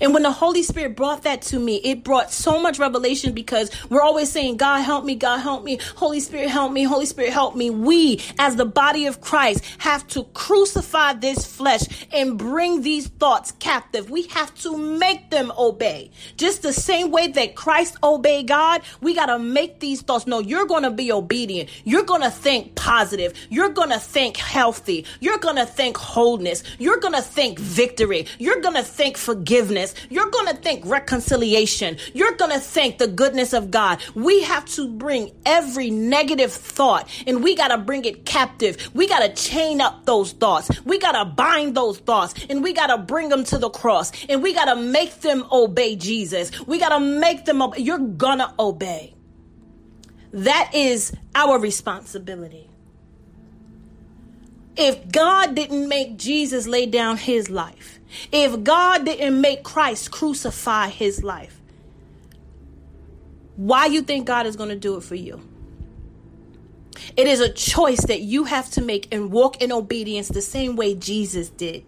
And 0.01 0.13
when 0.13 0.23
the 0.23 0.31
Holy 0.31 0.63
Spirit 0.63 0.95
brought 0.95 1.23
that 1.23 1.41
to 1.43 1.59
me, 1.59 1.77
it 1.77 2.03
brought 2.03 2.31
so 2.31 2.61
much 2.61 2.79
revelation 2.79 3.33
because 3.33 3.69
we're 3.89 4.01
always 4.01 4.31
saying, 4.31 4.57
God 4.57 4.81
help 4.81 5.05
me, 5.05 5.15
God 5.15 5.39
help 5.39 5.63
me, 5.63 5.79
Holy 5.95 6.19
Spirit 6.19 6.49
help 6.49 6.71
me, 6.71 6.83
Holy 6.83 7.05
Spirit 7.05 7.31
help 7.31 7.55
me. 7.55 7.69
We, 7.69 8.21
as 8.39 8.55
the 8.55 8.65
body 8.65 9.05
of 9.05 9.21
Christ, 9.21 9.63
have 9.79 10.07
to 10.07 10.23
crucify 10.33 11.13
this 11.13 11.45
flesh 11.45 11.81
and 12.11 12.37
bring 12.37 12.81
these 12.81 13.07
thoughts 13.07 13.51
captive. 13.59 14.09
We 14.09 14.23
have 14.27 14.53
to 14.55 14.77
make 14.77 15.29
them 15.29 15.51
obey. 15.57 16.11
Just 16.37 16.61
the 16.61 16.73
same 16.73 17.11
way 17.11 17.27
that 17.27 17.55
Christ 17.55 17.97
obeyed 18.03 18.47
God, 18.47 18.81
we 19.01 19.13
got 19.13 19.27
to 19.27 19.39
make 19.39 19.79
these 19.79 20.01
thoughts. 20.01 20.27
No, 20.27 20.39
you're 20.39 20.65
going 20.65 20.83
to 20.83 20.91
be 20.91 21.11
obedient. 21.11 21.69
You're 21.83 22.03
going 22.03 22.21
to 22.21 22.31
think 22.31 22.75
positive. 22.75 23.33
You're 23.49 23.69
going 23.69 23.89
to 23.89 23.99
think 23.99 24.37
healthy. 24.37 25.05
You're 25.19 25.39
going 25.39 25.57
to 25.57 25.65
think 25.65 25.97
wholeness. 25.97 26.63
You're 26.79 26.99
going 26.99 27.13
to 27.13 27.21
think 27.21 27.59
victory. 27.59 28.25
You're 28.39 28.61
going 28.61 28.75
to 28.75 28.83
think 28.83 29.17
forgiveness 29.17 29.72
forgiveness. 29.73 30.07
You're 30.09 30.29
going 30.29 30.47
to 30.47 30.55
think 30.55 30.85
reconciliation. 30.85 31.97
You're 32.13 32.33
going 32.33 32.51
to 32.51 32.59
think 32.59 32.97
the 32.97 33.07
goodness 33.07 33.53
of 33.53 33.71
God. 33.71 34.01
We 34.15 34.43
have 34.43 34.65
to 34.75 34.87
bring 34.87 35.31
every 35.45 35.89
negative 35.89 36.51
thought 36.51 37.09
and 37.27 37.43
we 37.43 37.55
got 37.55 37.69
to 37.69 37.77
bring 37.77 38.05
it 38.05 38.25
captive. 38.25 38.77
We 38.93 39.07
got 39.07 39.19
to 39.19 39.33
chain 39.33 39.81
up 39.81 40.05
those 40.05 40.33
thoughts. 40.33 40.69
We 40.85 40.99
got 40.99 41.13
to 41.13 41.25
bind 41.25 41.75
those 41.75 41.97
thoughts 41.99 42.33
and 42.49 42.63
we 42.63 42.73
got 42.73 42.87
to 42.87 42.97
bring 42.97 43.29
them 43.29 43.43
to 43.45 43.57
the 43.57 43.69
cross 43.69 44.11
and 44.29 44.43
we 44.43 44.53
got 44.53 44.65
to 44.65 44.75
make 44.75 45.21
them 45.21 45.45
obey 45.51 45.95
Jesus. 45.95 46.51
We 46.67 46.79
got 46.79 46.89
to 46.89 46.99
make 46.99 47.45
them 47.45 47.61
obey. 47.61 47.79
You're 47.79 47.99
going 47.99 48.39
to 48.39 48.53
obey. 48.59 49.13
That 50.31 50.71
is 50.73 51.13
our 51.35 51.59
responsibility. 51.59 52.69
If 54.75 55.11
God 55.11 55.53
didn't 55.53 55.87
make 55.87 56.17
Jesus 56.17 56.65
lay 56.65 56.87
down 56.87 57.17
his 57.17 57.51
life, 57.51 57.99
if 58.31 58.63
God 58.63 59.05
didn't 59.05 59.39
make 59.39 59.63
Christ 59.63 60.11
crucify 60.11 60.89
his 60.89 61.23
life, 61.23 61.59
why 63.55 63.85
you 63.85 64.01
think 64.01 64.25
God 64.25 64.45
is 64.45 64.55
going 64.55 64.69
to 64.69 64.75
do 64.75 64.97
it 64.97 65.03
for 65.03 65.15
you? 65.15 65.41
It 67.15 67.27
is 67.27 67.39
a 67.39 67.51
choice 67.51 68.05
that 68.05 68.21
you 68.21 68.45
have 68.45 68.69
to 68.71 68.81
make 68.81 69.13
and 69.13 69.31
walk 69.31 69.61
in 69.61 69.71
obedience 69.71 70.27
the 70.29 70.41
same 70.41 70.75
way 70.75 70.95
Jesus 70.95 71.49
did. 71.49 71.85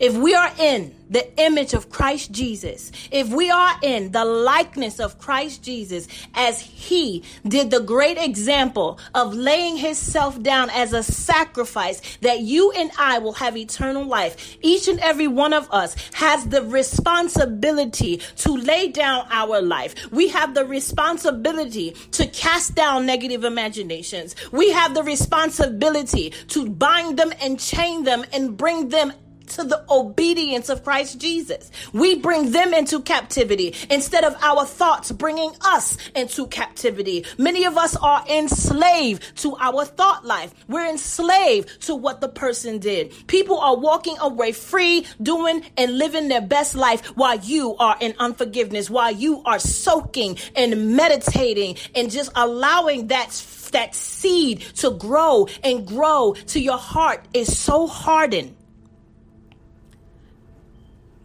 If 0.00 0.14
we 0.14 0.34
are 0.34 0.50
in 0.58 0.94
the 1.08 1.40
image 1.40 1.72
of 1.72 1.88
Christ 1.88 2.32
Jesus, 2.32 2.90
if 3.12 3.28
we 3.28 3.50
are 3.50 3.74
in 3.82 4.10
the 4.10 4.24
likeness 4.24 4.98
of 4.98 5.18
Christ 5.18 5.62
Jesus, 5.62 6.08
as 6.34 6.60
he 6.60 7.22
did 7.46 7.70
the 7.70 7.80
great 7.80 8.18
example 8.18 8.98
of 9.14 9.32
laying 9.32 9.76
himself 9.76 10.42
down 10.42 10.68
as 10.70 10.92
a 10.92 11.02
sacrifice 11.02 12.18
that 12.22 12.40
you 12.40 12.72
and 12.72 12.90
I 12.98 13.18
will 13.18 13.34
have 13.34 13.56
eternal 13.56 14.04
life, 14.04 14.56
each 14.60 14.88
and 14.88 14.98
every 15.00 15.28
one 15.28 15.52
of 15.52 15.70
us 15.70 15.94
has 16.14 16.46
the 16.48 16.62
responsibility 16.62 18.16
to 18.38 18.56
lay 18.56 18.88
down 18.88 19.26
our 19.30 19.62
life. 19.62 20.10
We 20.10 20.28
have 20.28 20.54
the 20.54 20.64
responsibility 20.64 21.92
to 22.12 22.26
cast 22.26 22.74
down 22.74 23.06
negative 23.06 23.44
imaginations. 23.44 24.34
We 24.50 24.72
have 24.72 24.94
the 24.94 25.04
responsibility 25.04 26.30
to 26.48 26.68
bind 26.68 27.18
them 27.18 27.32
and 27.40 27.60
chain 27.60 28.02
them 28.02 28.24
and 28.32 28.56
bring 28.56 28.88
them 28.88 29.12
to 29.48 29.64
the 29.64 29.84
obedience 29.90 30.68
of 30.68 30.84
Christ 30.84 31.20
Jesus. 31.20 31.70
We 31.92 32.16
bring 32.16 32.52
them 32.52 32.74
into 32.74 33.00
captivity 33.00 33.74
instead 33.90 34.24
of 34.24 34.36
our 34.42 34.64
thoughts 34.64 35.12
bringing 35.12 35.52
us 35.62 35.96
into 36.14 36.46
captivity. 36.46 37.24
Many 37.38 37.64
of 37.64 37.76
us 37.76 37.96
are 37.96 38.24
enslaved 38.28 39.36
to 39.38 39.56
our 39.56 39.84
thought 39.84 40.24
life. 40.24 40.54
We're 40.68 40.88
enslaved 40.88 41.82
to 41.82 41.94
what 41.94 42.20
the 42.20 42.28
person 42.28 42.78
did. 42.78 43.12
People 43.26 43.58
are 43.58 43.76
walking 43.76 44.16
away 44.18 44.52
free, 44.52 45.06
doing 45.22 45.62
and 45.76 45.98
living 45.98 46.28
their 46.28 46.40
best 46.40 46.74
life 46.74 47.06
while 47.16 47.38
you 47.38 47.76
are 47.76 47.96
in 48.00 48.14
unforgiveness, 48.18 48.90
while 48.90 49.12
you 49.12 49.42
are 49.44 49.58
soaking 49.58 50.38
and 50.54 50.96
meditating 50.96 51.76
and 51.94 52.10
just 52.10 52.30
allowing 52.34 53.08
that 53.08 53.30
that 53.72 53.94
seed 53.94 54.60
to 54.60 54.90
grow 54.92 55.46
and 55.62 55.86
grow 55.86 56.34
to 56.46 56.60
your 56.60 56.78
heart 56.78 57.24
is 57.34 57.58
so 57.58 57.86
hardened 57.86 58.55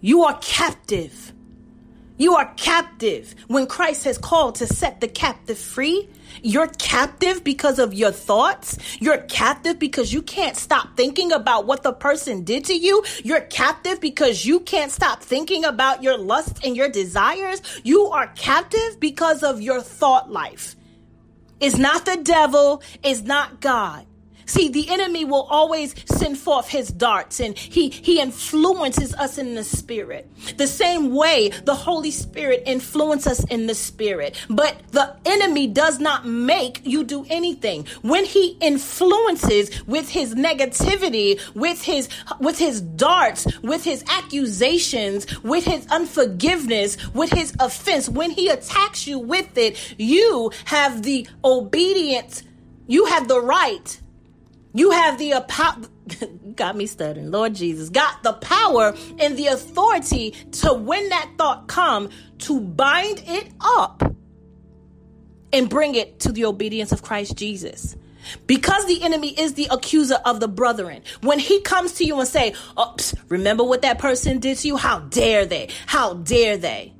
you 0.01 0.24
are 0.24 0.38
captive. 0.41 1.34
You 2.17 2.36
are 2.36 2.53
captive 2.55 3.34
when 3.48 3.65
Christ 3.65 4.03
has 4.03 4.17
called 4.17 4.55
to 4.55 4.67
set 4.67 5.01
the 5.01 5.08
captive 5.08 5.58
free. 5.58 6.08
You're 6.43 6.67
captive 6.67 7.43
because 7.43 7.79
of 7.79 7.93
your 7.93 8.12
thoughts. 8.12 8.77
You're 9.00 9.20
captive 9.20 9.79
because 9.79 10.13
you 10.13 10.22
can't 10.22 10.55
stop 10.55 10.96
thinking 10.96 11.31
about 11.31 11.65
what 11.65 11.84
the 11.84 11.93
person 11.93 12.43
did 12.43 12.65
to 12.65 12.74
you. 12.75 13.03
You're 13.24 13.41
captive 13.41 14.00
because 14.00 14.46
you 14.46 14.60
can't 14.60 14.91
stop 14.91 15.22
thinking 15.22 15.65
about 15.65 16.03
your 16.03 16.17
lust 16.17 16.63
and 16.63 16.75
your 16.75 16.89
desires. 16.89 17.62
You 17.84 18.08
are 18.08 18.27
captive 18.27 19.00
because 19.00 19.41
of 19.41 19.62
your 19.62 19.81
thought 19.81 20.31
life. 20.31 20.75
It's 21.60 21.77
not 21.77 22.05
the 22.05 22.17
devil, 22.17 22.84
it's 23.03 23.22
not 23.22 23.62
God. 23.62 24.05
See, 24.51 24.67
the 24.67 24.89
enemy 24.89 25.24
will 25.24 25.43
always 25.43 25.96
send 26.17 26.38
forth 26.38 26.67
his 26.67 26.89
darts 26.89 27.39
and 27.39 27.58
he, 27.58 27.88
he 27.88 28.20
influences 28.20 29.13
us 29.15 29.38
in 29.38 29.55
the 29.55 29.63
spirit. 29.63 30.29
The 30.58 30.67
same 30.67 31.15
way 31.15 31.53
the 31.63 31.74
Holy 31.74 32.12
Spirit 32.12 32.63
influences 32.65 33.39
us 33.39 33.46
in 33.46 33.67
the 33.67 33.74
spirit. 33.74 34.36
But 34.50 34.75
the 34.91 35.15
enemy 35.25 35.67
does 35.67 36.00
not 36.00 36.25
make 36.25 36.81
you 36.84 37.05
do 37.05 37.25
anything. 37.29 37.88
When 38.01 38.25
he 38.25 38.58
influences 38.60 39.88
with 39.88 40.10
his 40.10 40.36
negativity, 40.36 41.39
with 41.55 41.81
his, 41.81 42.10
with 42.41 42.60
his 42.60 42.81
darts, 42.81 43.48
with 43.62 43.86
his 43.86 44.03
accusations, 44.10 45.27
with 45.43 45.63
his 45.63 45.88
unforgiveness, 45.88 46.98
with 47.13 47.31
his 47.31 47.55
offense, 47.58 48.10
when 48.10 48.31
he 48.31 48.50
attacks 48.50 49.08
you 49.08 49.17
with 49.17 49.58
it, 49.58 49.96
you 49.98 50.51
have 50.65 51.03
the 51.03 51.25
obedience, 51.41 52.43
you 52.88 53.05
have 53.05 53.29
the 53.29 53.39
right 53.39 54.00
you 54.74 54.92
have 54.92 55.18
the 55.18 55.44
power, 55.48 55.78
got 56.56 56.75
me 56.75 56.86
stuttering, 56.86 57.32
Lord 57.32 57.56
Jesus, 57.56 57.89
got 57.89 58.24
the 58.24 58.34
power 58.34 58.95
and 59.19 59.38
the 59.38 59.48
authority 59.48 60.32
to 60.52 60.74
when 60.74 61.10
that 61.10 61.30
thought 61.38 61.67
come 61.67 62.10
to 62.39 62.60
bind 62.62 63.24
it 63.28 63.52
up 63.60 64.04
and 65.54 65.69
bring 65.69 65.95
it 65.95 66.19
to 66.22 66.32
the 66.32 66.45
obedience 66.45 66.91
of 66.91 67.02
Christ 67.02 67.36
Jesus. 67.36 67.95
Because 68.45 68.86
the 68.86 69.02
enemy 69.02 69.30
is 69.30 69.56
the 69.56 69.67
accuser 69.72 70.19
of 70.26 70.39
the 70.39 70.48
brethren. 70.48 71.02
When 71.22 71.39
he 71.39 71.62
comes 71.62 71.93
to 71.93 72.06
you 72.06 72.19
and 72.19 72.28
say, 72.28 72.54
oh, 72.78 72.95
remember 73.28 73.63
what 73.63 73.82
that 73.82 73.98
person 73.98 74.39
did 74.39 74.58
to 74.60 74.67
you? 74.67 74.78
How 74.78 75.00
dare 75.00 75.45
they? 75.45 75.69
How 75.88 76.13
dare 76.13 76.56
they? 76.56 76.93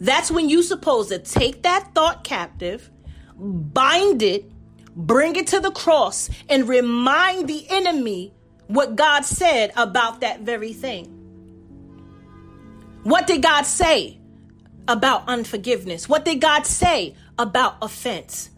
That's 0.00 0.30
when 0.30 0.48
you 0.48 0.62
supposed 0.62 1.10
to 1.10 1.18
take 1.18 1.64
that 1.64 1.94
thought 1.94 2.24
captive, 2.24 2.90
bind 3.36 4.22
it, 4.22 4.50
bring 4.98 5.36
it 5.36 5.46
to 5.46 5.60
the 5.60 5.70
cross 5.70 6.28
and 6.48 6.68
remind 6.68 7.48
the 7.48 7.66
enemy 7.70 8.34
what 8.66 8.96
God 8.96 9.24
said 9.24 9.72
about 9.76 10.20
that 10.20 10.40
very 10.40 10.72
thing. 10.72 11.06
What 13.04 13.26
did 13.26 13.42
God 13.42 13.62
say 13.62 14.18
about 14.88 15.26
unforgiveness? 15.28 16.08
What 16.08 16.24
did 16.24 16.40
God 16.40 16.66
say 16.66 17.14
about 17.38 17.76
offense? 17.80 18.50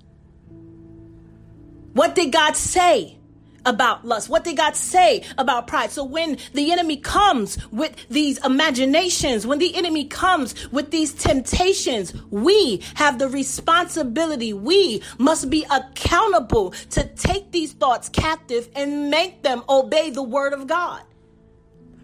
What 1.92 2.14
did 2.14 2.33
God 2.33 2.57
say 2.57 3.20
about 3.64 4.05
lust? 4.05 4.29
What 4.29 4.44
did 4.44 4.57
God 4.57 4.77
say 4.77 5.25
about 5.38 5.66
pride? 5.66 5.90
So 5.90 6.05
when 6.05 6.38
the 6.55 6.73
enemy 6.73 6.96
comes 6.96 7.59
with 7.70 7.94
these 8.09 8.44
imaginations, 8.44 9.46
when 9.46 9.59
the 9.59 9.75
enemy 9.75 10.07
comes 10.07 10.70
with 10.70 10.90
these 10.90 11.12
temptations, 11.12 12.12
we 12.31 12.83
have 12.94 13.18
the 13.18 13.29
responsibility. 13.29 14.53
We 14.53 15.03
must 15.18 15.51
be 15.51 15.64
accountable 15.70 16.70
to 16.90 17.05
take 17.05 17.53
these 17.53 17.73
thoughts 17.73 18.09
captive 18.09 18.68
and 18.75 19.11
make 19.11 19.42
them 19.42 19.62
obey 19.68 20.11
the 20.11 20.23
word 20.23 20.53
of 20.53 20.66
God. 20.66 21.03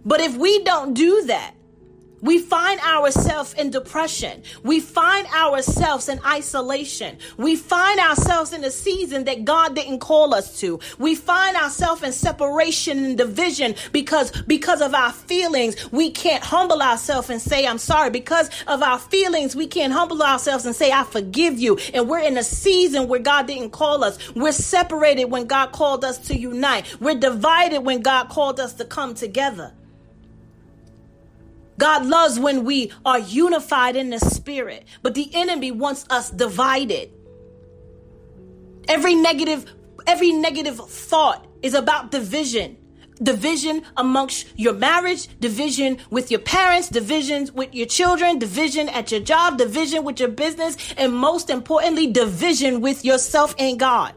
But 0.05 0.21
if 0.21 0.37
we 0.37 0.63
don't 0.63 0.95
do 0.95 1.25
that, 1.27 1.56
we 2.23 2.39
find 2.39 2.81
ourselves 2.81 3.53
in 3.55 3.71
depression. 3.71 4.43
We 4.63 4.81
find 4.81 5.27
ourselves 5.29 6.09
in 6.09 6.19
isolation. 6.25 7.19
We 7.37 7.57
find 7.57 8.01
ourselves 8.01 8.53
in 8.53 8.65
a 8.65 8.71
season 8.71 9.25
that 9.25 9.45
God 9.45 9.75
didn't 9.75 9.99
call 10.01 10.35
us 10.35 10.59
to. 10.61 10.81
We 10.99 11.15
find 11.15 11.57
ourselves 11.57 12.03
in 12.03 12.13
separation 12.13 13.05
and 13.05 13.19
division 13.19 13.75
because, 13.93 14.31
because 14.43 14.81
of 14.81 14.95
our 14.95 15.13
feelings, 15.13 15.93
we 15.93 16.11
can't 16.11 16.43
humble 16.43 16.81
ourselves 16.81 17.29
and 17.29 17.41
say, 17.41 17.67
I'm 17.67 17.79
sorry. 17.79 18.11
Because 18.11 18.51
of 18.67 18.83
our 18.83 18.99
feelings, 18.99 19.55
we 19.55 19.67
can't 19.67 19.93
humble 19.93 20.23
ourselves 20.23 20.65
and 20.65 20.75
say, 20.75 20.91
I 20.91 21.05
forgive 21.05 21.59
you. 21.59 21.77
And 21.93 22.09
we're 22.09 22.21
in 22.21 22.39
a 22.39 22.45
season 22.45 23.09
where 23.09 23.21
God 23.21 23.47
didn't 23.47 23.71
call 23.71 24.03
us. 24.03 24.35
We're 24.35 24.53
separated 24.53 25.27
when 25.27 25.47
God 25.47 25.73
called 25.73 26.05
us 26.05 26.19
to 26.29 26.37
unite. 26.37 27.01
We're 27.01 27.21
divided 27.21 27.81
when 27.81 28.01
God 28.01 28.31
called 28.31 28.59
us 28.59 28.75
to 28.75 28.85
come 28.85 29.15
together. 29.15 29.75
God 31.79 32.07
loves 32.07 32.39
when 32.39 32.65
we 32.65 32.93
are 33.05 33.19
unified 33.19 33.97
in 33.97 34.11
the 34.11 34.19
spirit, 34.19 34.85
but 35.03 35.15
the 35.15 35.31
enemy 35.35 35.71
wants 35.71 36.07
us 36.11 36.31
divided. 36.31 37.11
Every 38.89 39.15
negative 39.15 39.67
every 40.07 40.33
negative 40.33 40.79
thought 40.79 41.47
is 41.63 41.75
about 41.75 42.11
division. 42.11 42.77
Division 43.23 43.83
amongst 43.97 44.47
your 44.57 44.75
marriage, 44.75 45.29
division 45.41 45.99
with 46.11 46.31
your 46.31 46.41
parents, 46.41 46.91
divisions 46.91 47.51
with 47.51 47.75
your 47.75 47.87
children, 47.87 48.39
division 48.39 48.91
at 48.91 49.11
your 49.11 49.21
job, 49.21 49.57
division 49.57 50.05
with 50.05 50.21
your 50.21 50.29
business, 50.29 50.77
and 50.99 51.15
most 51.15 51.49
importantly, 51.49 52.07
division 52.09 52.83
with 52.83 53.05
yourself 53.05 53.55
and 53.59 53.81
God. 53.81 54.15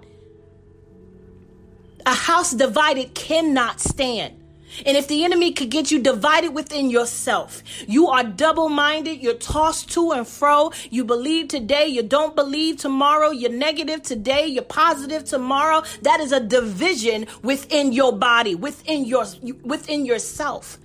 A 2.05 2.13
house 2.13 2.51
divided 2.51 3.13
cannot 3.15 3.79
stand. 3.79 4.38
And 4.85 4.95
if 4.95 5.07
the 5.07 5.23
enemy 5.23 5.51
could 5.51 5.69
get 5.69 5.91
you 5.91 5.99
divided 5.99 6.49
within 6.49 6.89
yourself, 6.89 7.63
you 7.87 8.07
are 8.07 8.23
double 8.23 8.69
minded, 8.69 9.21
you're 9.21 9.33
tossed 9.33 9.91
to 9.93 10.11
and 10.11 10.27
fro. 10.27 10.71
You 10.89 11.03
believe 11.03 11.47
today, 11.47 11.87
you 11.87 12.03
don't 12.03 12.35
believe 12.35 12.77
tomorrow, 12.77 13.31
you're 13.31 13.51
negative 13.51 14.03
today, 14.03 14.47
you're 14.47 14.63
positive 14.63 15.23
tomorrow. 15.25 15.83
That 16.03 16.19
is 16.19 16.31
a 16.31 16.39
division 16.39 17.27
within 17.41 17.91
your 17.91 18.15
body, 18.17 18.55
within 18.55 19.05
your 19.05 19.25
within 19.63 20.05
yourself. 20.05 20.77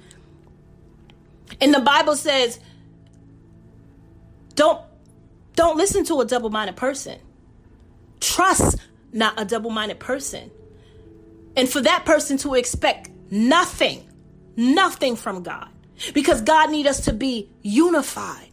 And 1.61 1.73
the 1.73 1.81
Bible 1.81 2.17
says, 2.17 2.59
don't 4.55 4.81
don't 5.57 5.77
listen 5.77 6.05
to 6.07 6.21
a 6.21 6.25
double-minded 6.25 6.77
person. 6.77 7.21
Trust 8.21 8.79
not 9.13 9.35
a 9.41 9.45
double-minded 9.45 10.01
person. 10.01 10.51
And 11.57 11.69
for 11.69 11.81
that 11.83 12.05
person 12.05 12.37
to 12.39 12.55
expect 12.55 13.11
nothing, 13.35 14.09
nothing 14.57 15.17
from 15.17 15.43
God. 15.43 15.69
Because 16.13 16.41
God 16.41 16.71
needs 16.71 16.89
us 16.89 17.01
to 17.07 17.13
be 17.13 17.51
unified. 17.63 18.49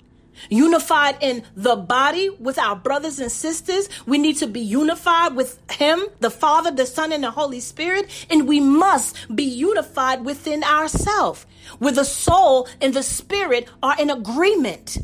Unified 0.50 1.18
in 1.22 1.44
the 1.56 1.76
body 1.76 2.30
with 2.30 2.58
our 2.58 2.76
brothers 2.76 3.20
and 3.20 3.32
sisters. 3.32 3.90
We 4.08 4.18
need 4.18 4.38
to 4.38 4.48
be 4.48 4.60
unified 4.60 5.36
with 5.36 5.60
Him, 5.72 6.04
the 6.20 6.32
Father, 6.32 6.72
the 6.72 6.86
Son, 6.86 7.12
and 7.12 7.24
the 7.24 7.32
Holy 7.32 7.60
Spirit. 7.60 8.10
And 8.30 8.48
we 8.48 8.60
must 8.60 9.36
be 9.36 9.44
unified 9.44 10.26
within 10.26 10.64
ourselves, 10.64 11.46
where 11.78 11.94
the 11.94 12.06
soul 12.06 12.68
and 12.80 12.94
the 12.94 13.04
spirit 13.04 13.70
are 13.84 13.96
in 14.00 14.10
agreement. 14.10 14.98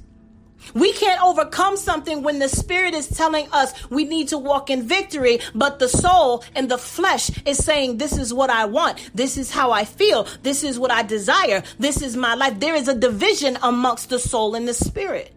We 0.73 0.93
can't 0.93 1.21
overcome 1.21 1.77
something 1.77 2.23
when 2.23 2.39
the 2.39 2.49
spirit 2.49 2.93
is 2.93 3.07
telling 3.07 3.47
us 3.51 3.89
we 3.89 4.05
need 4.05 4.29
to 4.29 4.37
walk 4.37 4.69
in 4.69 4.83
victory, 4.83 5.39
but 5.55 5.79
the 5.79 5.89
soul 5.89 6.43
and 6.55 6.69
the 6.69 6.77
flesh 6.77 7.29
is 7.45 7.63
saying, 7.63 7.97
This 7.97 8.17
is 8.17 8.33
what 8.33 8.49
I 8.49 8.65
want. 8.65 9.11
This 9.13 9.37
is 9.37 9.51
how 9.51 9.71
I 9.71 9.85
feel. 9.85 10.27
This 10.43 10.63
is 10.63 10.79
what 10.79 10.91
I 10.91 11.03
desire. 11.03 11.63
This 11.79 12.01
is 12.01 12.15
my 12.15 12.33
life. 12.35 12.59
There 12.59 12.75
is 12.75 12.87
a 12.87 12.95
division 12.95 13.57
amongst 13.61 14.09
the 14.09 14.19
soul 14.19 14.55
and 14.55 14.67
the 14.67 14.73
spirit. 14.73 15.33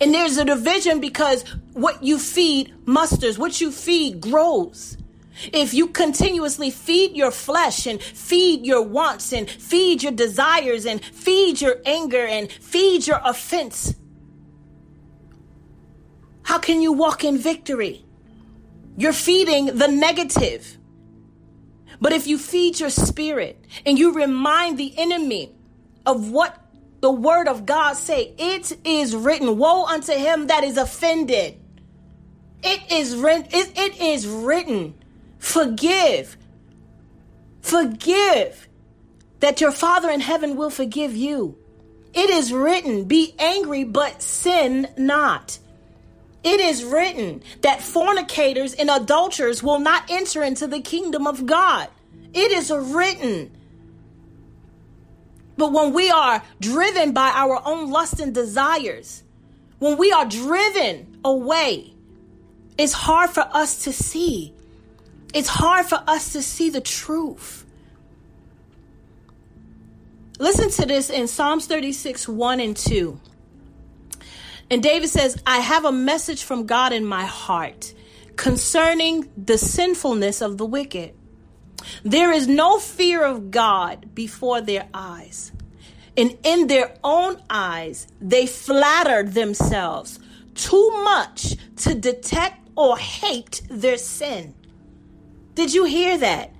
And 0.00 0.14
there's 0.14 0.36
a 0.36 0.44
division 0.44 1.00
because 1.00 1.44
what 1.72 2.02
you 2.02 2.18
feed 2.18 2.72
musters, 2.86 3.38
what 3.38 3.60
you 3.60 3.72
feed 3.72 4.20
grows. 4.20 4.96
If 5.52 5.72
you 5.72 5.88
continuously 5.88 6.70
feed 6.70 7.16
your 7.16 7.30
flesh 7.30 7.86
and 7.86 8.00
feed 8.02 8.66
your 8.66 8.82
wants 8.82 9.32
and 9.32 9.48
feed 9.48 10.02
your 10.02 10.12
desires 10.12 10.84
and 10.84 11.02
feed 11.02 11.60
your 11.60 11.76
anger 11.86 12.26
and 12.26 12.52
feed 12.52 13.06
your 13.06 13.20
offense, 13.24 13.94
how 16.50 16.58
can 16.58 16.82
you 16.82 16.92
walk 16.92 17.22
in 17.22 17.38
victory? 17.38 18.04
You're 18.96 19.12
feeding 19.12 19.66
the 19.66 19.86
negative. 19.86 20.78
But 22.00 22.12
if 22.12 22.26
you 22.26 22.38
feed 22.38 22.80
your 22.80 22.90
spirit 22.90 23.64
and 23.86 23.96
you 23.96 24.12
remind 24.12 24.76
the 24.76 24.92
enemy 24.98 25.54
of 26.04 26.32
what 26.32 26.60
the 27.02 27.12
word 27.12 27.46
of 27.46 27.66
God 27.66 27.92
say, 27.92 28.34
it 28.36 28.76
is 28.84 29.14
written, 29.14 29.58
woe 29.58 29.84
unto 29.86 30.12
him 30.12 30.48
that 30.48 30.64
is 30.64 30.76
offended. 30.76 31.54
It 32.64 32.80
is 32.90 33.14
written, 33.14 33.46
it, 33.52 33.78
it 33.78 34.00
is 34.00 34.26
written, 34.26 34.94
forgive, 35.38 36.36
forgive 37.60 38.66
that 39.38 39.60
your 39.60 39.70
father 39.70 40.10
in 40.10 40.18
heaven 40.18 40.56
will 40.56 40.70
forgive 40.70 41.14
you. 41.14 41.56
It 42.12 42.28
is 42.28 42.52
written, 42.52 43.04
be 43.04 43.36
angry, 43.38 43.84
but 43.84 44.20
sin 44.20 44.88
not. 44.96 45.60
It 46.42 46.60
is 46.60 46.84
written 46.84 47.42
that 47.60 47.82
fornicators 47.82 48.74
and 48.74 48.90
adulterers 48.90 49.62
will 49.62 49.78
not 49.80 50.10
enter 50.10 50.42
into 50.42 50.66
the 50.66 50.80
kingdom 50.80 51.26
of 51.26 51.44
God. 51.46 51.88
It 52.32 52.50
is 52.52 52.70
written. 52.70 53.50
But 55.56 55.72
when 55.72 55.92
we 55.92 56.10
are 56.10 56.42
driven 56.60 57.12
by 57.12 57.30
our 57.34 57.60
own 57.66 57.90
lust 57.90 58.20
and 58.20 58.34
desires, 58.34 59.22
when 59.78 59.98
we 59.98 60.12
are 60.12 60.24
driven 60.24 61.18
away, 61.22 61.92
it's 62.78 62.94
hard 62.94 63.30
for 63.30 63.46
us 63.52 63.84
to 63.84 63.92
see. 63.92 64.54
It's 65.34 65.48
hard 65.48 65.86
for 65.86 66.02
us 66.06 66.32
to 66.32 66.42
see 66.42 66.70
the 66.70 66.80
truth. 66.80 67.66
Listen 70.38 70.70
to 70.70 70.86
this 70.86 71.10
in 71.10 71.28
Psalms 71.28 71.66
36 71.66 72.26
1 72.26 72.60
and 72.60 72.74
2. 72.74 73.20
And 74.70 74.82
David 74.82 75.08
says, 75.08 75.42
I 75.46 75.58
have 75.58 75.84
a 75.84 75.92
message 75.92 76.44
from 76.44 76.66
God 76.66 76.92
in 76.92 77.04
my 77.04 77.24
heart 77.24 77.92
concerning 78.36 79.28
the 79.36 79.58
sinfulness 79.58 80.40
of 80.40 80.58
the 80.58 80.66
wicked. 80.66 81.14
There 82.04 82.30
is 82.32 82.46
no 82.46 82.78
fear 82.78 83.24
of 83.24 83.50
God 83.50 84.14
before 84.14 84.60
their 84.60 84.88
eyes. 84.94 85.50
And 86.16 86.38
in 86.44 86.68
their 86.68 86.94
own 87.02 87.42
eyes, 87.50 88.06
they 88.20 88.46
flatter 88.46 89.24
themselves 89.24 90.20
too 90.54 90.90
much 91.02 91.56
to 91.76 91.94
detect 91.94 92.68
or 92.76 92.96
hate 92.96 93.62
their 93.68 93.96
sin. 93.96 94.54
Did 95.54 95.74
you 95.74 95.84
hear 95.84 96.16
that? 96.18 96.52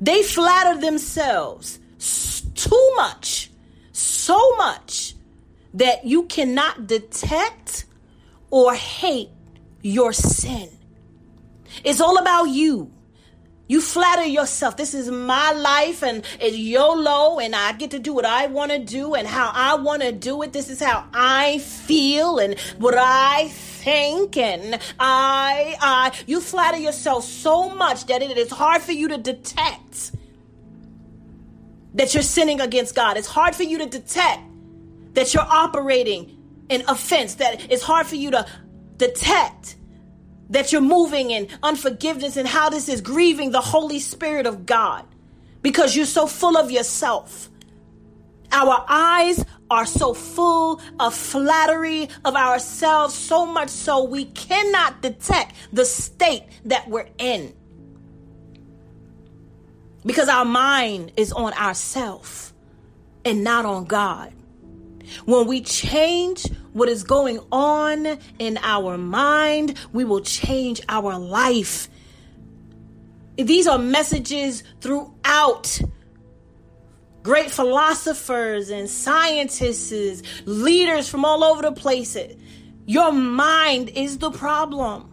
They 0.00 0.22
flatter 0.22 0.80
themselves 0.80 1.78
too 2.54 2.92
much, 2.96 3.50
so 3.92 4.56
much 4.56 5.07
that 5.74 6.04
you 6.04 6.24
cannot 6.24 6.86
detect 6.86 7.84
or 8.50 8.74
hate 8.74 9.30
your 9.82 10.12
sin. 10.12 10.70
It's 11.84 12.00
all 12.00 12.18
about 12.18 12.44
you. 12.44 12.92
You 13.68 13.82
flatter 13.82 14.24
yourself. 14.24 14.78
This 14.78 14.94
is 14.94 15.10
my 15.10 15.52
life 15.52 16.02
and 16.02 16.24
it's 16.40 16.56
YOLO 16.56 17.38
and 17.38 17.54
I 17.54 17.72
get 17.72 17.90
to 17.90 17.98
do 17.98 18.14
what 18.14 18.24
I 18.24 18.46
want 18.46 18.72
to 18.72 18.78
do 18.78 19.14
and 19.14 19.28
how 19.28 19.50
I 19.54 19.74
want 19.74 20.00
to 20.00 20.10
do 20.10 20.40
it. 20.42 20.54
This 20.54 20.70
is 20.70 20.82
how 20.82 21.06
I 21.12 21.58
feel 21.58 22.38
and 22.38 22.58
what 22.78 22.94
I 22.96 23.48
think 23.48 24.38
and 24.38 24.80
I, 24.98 25.76
I, 25.80 26.18
you 26.26 26.40
flatter 26.40 26.78
yourself 26.78 27.24
so 27.24 27.68
much 27.74 28.06
that 28.06 28.22
it 28.22 28.38
is 28.38 28.50
hard 28.50 28.80
for 28.80 28.92
you 28.92 29.08
to 29.08 29.18
detect 29.18 30.12
that 31.94 32.14
you're 32.14 32.22
sinning 32.22 32.62
against 32.62 32.94
God. 32.94 33.18
It's 33.18 33.26
hard 33.26 33.54
for 33.54 33.64
you 33.64 33.78
to 33.78 33.86
detect 33.86 34.47
that 35.18 35.34
you're 35.34 35.42
operating 35.42 36.38
in 36.68 36.84
offense, 36.86 37.34
that 37.34 37.72
it's 37.72 37.82
hard 37.82 38.06
for 38.06 38.14
you 38.14 38.30
to 38.30 38.46
detect 38.98 39.74
that 40.50 40.70
you're 40.70 40.80
moving 40.80 41.32
in 41.32 41.48
unforgiveness 41.60 42.36
and 42.36 42.46
how 42.46 42.70
this 42.70 42.88
is 42.88 43.00
grieving 43.00 43.50
the 43.50 43.60
Holy 43.60 43.98
Spirit 43.98 44.46
of 44.46 44.64
God 44.64 45.04
because 45.60 45.96
you're 45.96 46.06
so 46.06 46.28
full 46.28 46.56
of 46.56 46.70
yourself. 46.70 47.50
Our 48.52 48.84
eyes 48.88 49.44
are 49.68 49.86
so 49.86 50.14
full 50.14 50.80
of 51.00 51.16
flattery 51.16 52.08
of 52.24 52.36
ourselves, 52.36 53.12
so 53.12 53.44
much 53.44 53.70
so 53.70 54.04
we 54.04 54.26
cannot 54.26 55.02
detect 55.02 55.56
the 55.72 55.84
state 55.84 56.44
that 56.66 56.88
we're 56.88 57.08
in. 57.18 57.52
Because 60.06 60.28
our 60.28 60.44
mind 60.44 61.10
is 61.16 61.32
on 61.32 61.54
ourself 61.54 62.54
and 63.24 63.42
not 63.42 63.64
on 63.64 63.84
God. 63.84 64.32
When 65.24 65.46
we 65.46 65.60
change 65.60 66.46
what 66.72 66.88
is 66.88 67.02
going 67.02 67.40
on 67.50 68.18
in 68.38 68.58
our 68.62 68.98
mind, 68.98 69.78
we 69.92 70.04
will 70.04 70.20
change 70.20 70.80
our 70.88 71.18
life. 71.18 71.88
These 73.36 73.66
are 73.66 73.78
messages 73.78 74.64
throughout 74.80 75.80
great 77.22 77.50
philosophers 77.50 78.70
and 78.70 78.88
scientists, 78.88 80.22
leaders 80.46 81.08
from 81.08 81.24
all 81.24 81.44
over 81.44 81.62
the 81.62 81.72
place. 81.72 82.16
Your 82.86 83.12
mind 83.12 83.90
is 83.90 84.18
the 84.18 84.30
problem. 84.30 85.12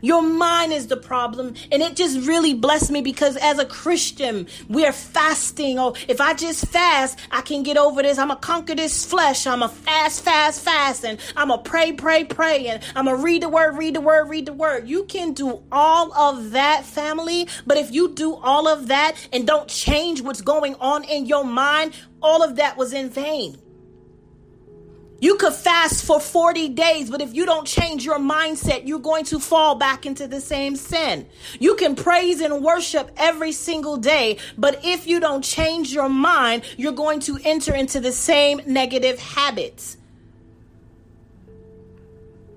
Your 0.00 0.22
mind 0.22 0.72
is 0.72 0.86
the 0.86 0.96
problem. 0.96 1.54
And 1.70 1.82
it 1.82 1.96
just 1.96 2.26
really 2.26 2.54
blessed 2.54 2.90
me 2.90 3.00
because 3.02 3.36
as 3.36 3.58
a 3.58 3.64
Christian, 3.64 4.46
we're 4.68 4.92
fasting. 4.92 5.78
Oh, 5.78 5.94
if 6.08 6.20
I 6.20 6.34
just 6.34 6.66
fast, 6.66 7.18
I 7.30 7.40
can 7.42 7.62
get 7.62 7.76
over 7.76 8.02
this. 8.02 8.18
I'm 8.18 8.28
going 8.28 8.40
to 8.40 8.46
conquer 8.46 8.74
this 8.74 9.04
flesh. 9.04 9.46
I'm 9.46 9.60
going 9.60 9.70
to 9.70 9.76
fast, 9.76 10.22
fast, 10.22 10.62
fast. 10.62 11.04
And 11.04 11.18
I'm 11.36 11.48
going 11.48 11.62
to 11.62 11.70
pray, 11.70 11.92
pray, 11.92 12.24
pray. 12.24 12.66
And 12.68 12.82
I'm 12.94 13.06
going 13.06 13.16
to 13.16 13.22
read 13.22 13.42
the 13.42 13.48
word, 13.48 13.76
read 13.76 13.94
the 13.94 14.00
word, 14.00 14.28
read 14.28 14.46
the 14.46 14.52
word. 14.52 14.88
You 14.88 15.04
can 15.04 15.32
do 15.32 15.62
all 15.70 16.12
of 16.14 16.52
that, 16.52 16.84
family. 16.84 17.48
But 17.66 17.78
if 17.78 17.90
you 17.90 18.08
do 18.08 18.34
all 18.34 18.68
of 18.68 18.88
that 18.88 19.16
and 19.32 19.46
don't 19.46 19.68
change 19.68 20.22
what's 20.22 20.40
going 20.40 20.74
on 20.76 21.04
in 21.04 21.26
your 21.26 21.44
mind, 21.44 21.94
all 22.22 22.42
of 22.42 22.56
that 22.56 22.76
was 22.76 22.92
in 22.92 23.10
vain. 23.10 23.56
You 25.20 25.36
could 25.36 25.52
fast 25.52 26.04
for 26.06 26.18
40 26.18 26.70
days, 26.70 27.10
but 27.10 27.20
if 27.20 27.34
you 27.34 27.44
don't 27.44 27.66
change 27.66 28.06
your 28.06 28.18
mindset, 28.18 28.88
you're 28.88 28.98
going 28.98 29.26
to 29.26 29.38
fall 29.38 29.74
back 29.74 30.06
into 30.06 30.26
the 30.26 30.40
same 30.40 30.76
sin. 30.76 31.26
You 31.58 31.76
can 31.76 31.94
praise 31.94 32.40
and 32.40 32.64
worship 32.64 33.10
every 33.18 33.52
single 33.52 33.98
day, 33.98 34.38
but 34.56 34.80
if 34.82 35.06
you 35.06 35.20
don't 35.20 35.44
change 35.44 35.92
your 35.92 36.08
mind, 36.08 36.62
you're 36.78 36.92
going 36.92 37.20
to 37.20 37.38
enter 37.44 37.74
into 37.74 38.00
the 38.00 38.12
same 38.12 38.62
negative 38.66 39.18
habits. 39.18 39.98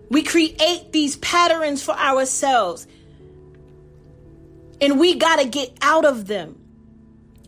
We 0.09 0.23
create 0.23 0.93
these 0.93 1.17
patterns 1.17 1.83
for 1.83 1.95
ourselves, 1.95 2.87
and 4.79 4.99
we 4.99 5.15
got 5.15 5.39
to 5.39 5.49
get 5.49 5.77
out 5.81 6.05
of 6.05 6.27
them. 6.27 6.62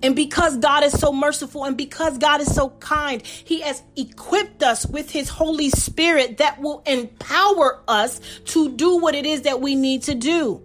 And 0.04 0.16
because 0.16 0.58
God 0.58 0.84
is 0.84 0.98
so 0.98 1.12
merciful 1.12 1.64
and 1.64 1.78
because 1.78 2.18
God 2.18 2.42
is 2.42 2.54
so 2.54 2.70
kind, 2.70 3.26
He 3.26 3.62
has 3.62 3.82
equipped 3.96 4.62
us 4.62 4.86
with 4.86 5.10
His 5.10 5.30
Holy 5.30 5.70
Spirit 5.70 6.38
that 6.38 6.62
will 6.62 6.84
empower 6.86 7.82
us 7.88 8.20
to 8.46 8.72
do 8.72 8.98
what 8.98 9.16
it 9.16 9.26
is 9.26 9.44
that 9.44 9.62
we 9.62 9.76
need 9.76 10.04
to 10.04 10.16
do. 10.16 10.62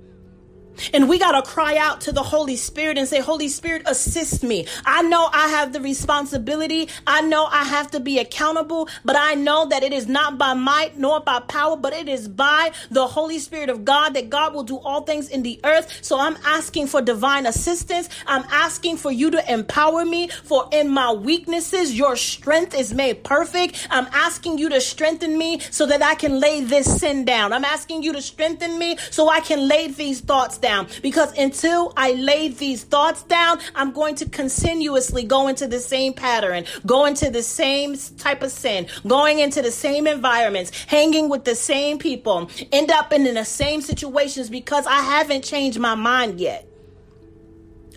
And 0.93 1.09
we 1.09 1.19
got 1.19 1.33
to 1.33 1.49
cry 1.49 1.77
out 1.77 2.01
to 2.03 2.13
the 2.13 2.23
Holy 2.23 2.57
Spirit 2.57 2.99
and 2.99 3.07
say, 3.07 3.21
Holy 3.21 3.49
Spirit, 3.49 3.83
assist 3.87 4.43
me. 4.43 4.67
I 4.85 5.03
know 5.03 5.29
I 5.33 5.49
have 5.49 5.73
the 5.73 5.81
responsibility. 5.81 6.89
I 7.07 7.21
know 7.23 7.47
I 7.47 7.65
have 7.65 7.91
to 7.93 8.01
be 8.01 8.19
accountable, 8.19 8.89
but 9.05 9.17
I 9.17 9.35
know 9.35 9.67
that 9.67 9.83
it 9.83 9.93
is 9.93 10.07
not 10.07 10.39
by 10.39 10.55
might 10.55 10.99
nor 10.99 11.21
by 11.21 11.41
power, 11.41 11.77
but 11.77 11.93
it 11.93 12.09
is 12.09 12.29
by 12.29 12.73
the 12.91 13.07
Holy 13.07 13.39
Spirit 13.39 13.69
of 13.69 13.85
God 13.85 14.15
that 14.15 14.31
God 14.31 14.55
will 14.55 14.63
do 14.63 14.79
all 14.79 15.03
things 15.03 15.29
in 15.29 15.43
the 15.43 15.61
earth. 15.65 15.99
So 16.03 16.19
I'm 16.19 16.37
asking 16.45 16.87
for 16.87 17.03
divine 17.03 17.47
assistance. 17.47 18.09
I'm 18.27 18.45
asking 18.51 18.97
for 18.97 19.13
you 19.13 19.31
to 19.31 19.53
empower 19.53 20.05
me, 20.05 20.29
for 20.29 20.69
in 20.73 20.89
my 20.89 21.13
weaknesses, 21.13 21.97
your 21.97 22.17
strength 22.17 22.75
is 22.75 22.95
made 22.95 23.25
perfect. 23.25 23.87
I'm 23.91 24.07
asking 24.13 24.59
you 24.59 24.69
to 24.71 24.81
strengthen 24.81 25.37
me 25.37 25.61
so 25.71 25.87
that 25.87 26.03
I 26.03 26.15
can 26.15 26.41
lay 26.41 26.63
this 26.63 27.01
sin 27.01 27.25
down. 27.25 27.53
I'm 27.53 27.65
asking 27.65 28.03
you 28.03 28.13
to 28.13 28.23
strengthen 28.23 28.79
me 28.79 28.97
so 29.11 29.29
I 29.29 29.41
can 29.41 29.69
lay 29.69 29.89
these 29.89 30.21
thoughts 30.21 30.59
down 30.59 30.70
because 31.03 31.37
until 31.37 31.93
I 31.97 32.13
lay 32.13 32.49
these 32.49 32.85
thoughts 32.85 33.23
down, 33.25 33.59
I'm 33.75 33.93
going 33.93 34.15
to 34.17 34.29
continuously 34.29 35.25
go 35.25 35.49
into 35.49 35.67
the 35.67 35.81
same 35.81 36.13
pattern, 36.13 36.65
go 36.87 37.05
into 37.07 37.31
the 37.31 37.43
same 37.43 37.97
type 38.19 38.43
of 38.43 38.51
sin, 38.51 38.87
going 39.07 39.39
into 39.41 39.63
the 39.63 39.71
same 39.71 40.07
environments, 40.07 40.71
hanging 40.85 41.29
with 41.29 41.45
the 41.45 41.55
same 41.55 41.99
people, 41.99 42.51
end 42.73 42.91
up 42.91 43.13
in 43.13 43.25
the 43.25 43.45
same 43.45 43.81
situations 43.81 44.49
because 44.49 44.87
I 44.87 45.01
haven't 45.01 45.45
changed 45.45 45.79
my 45.79 45.95
mind 45.95 46.41
yet. 46.41 46.67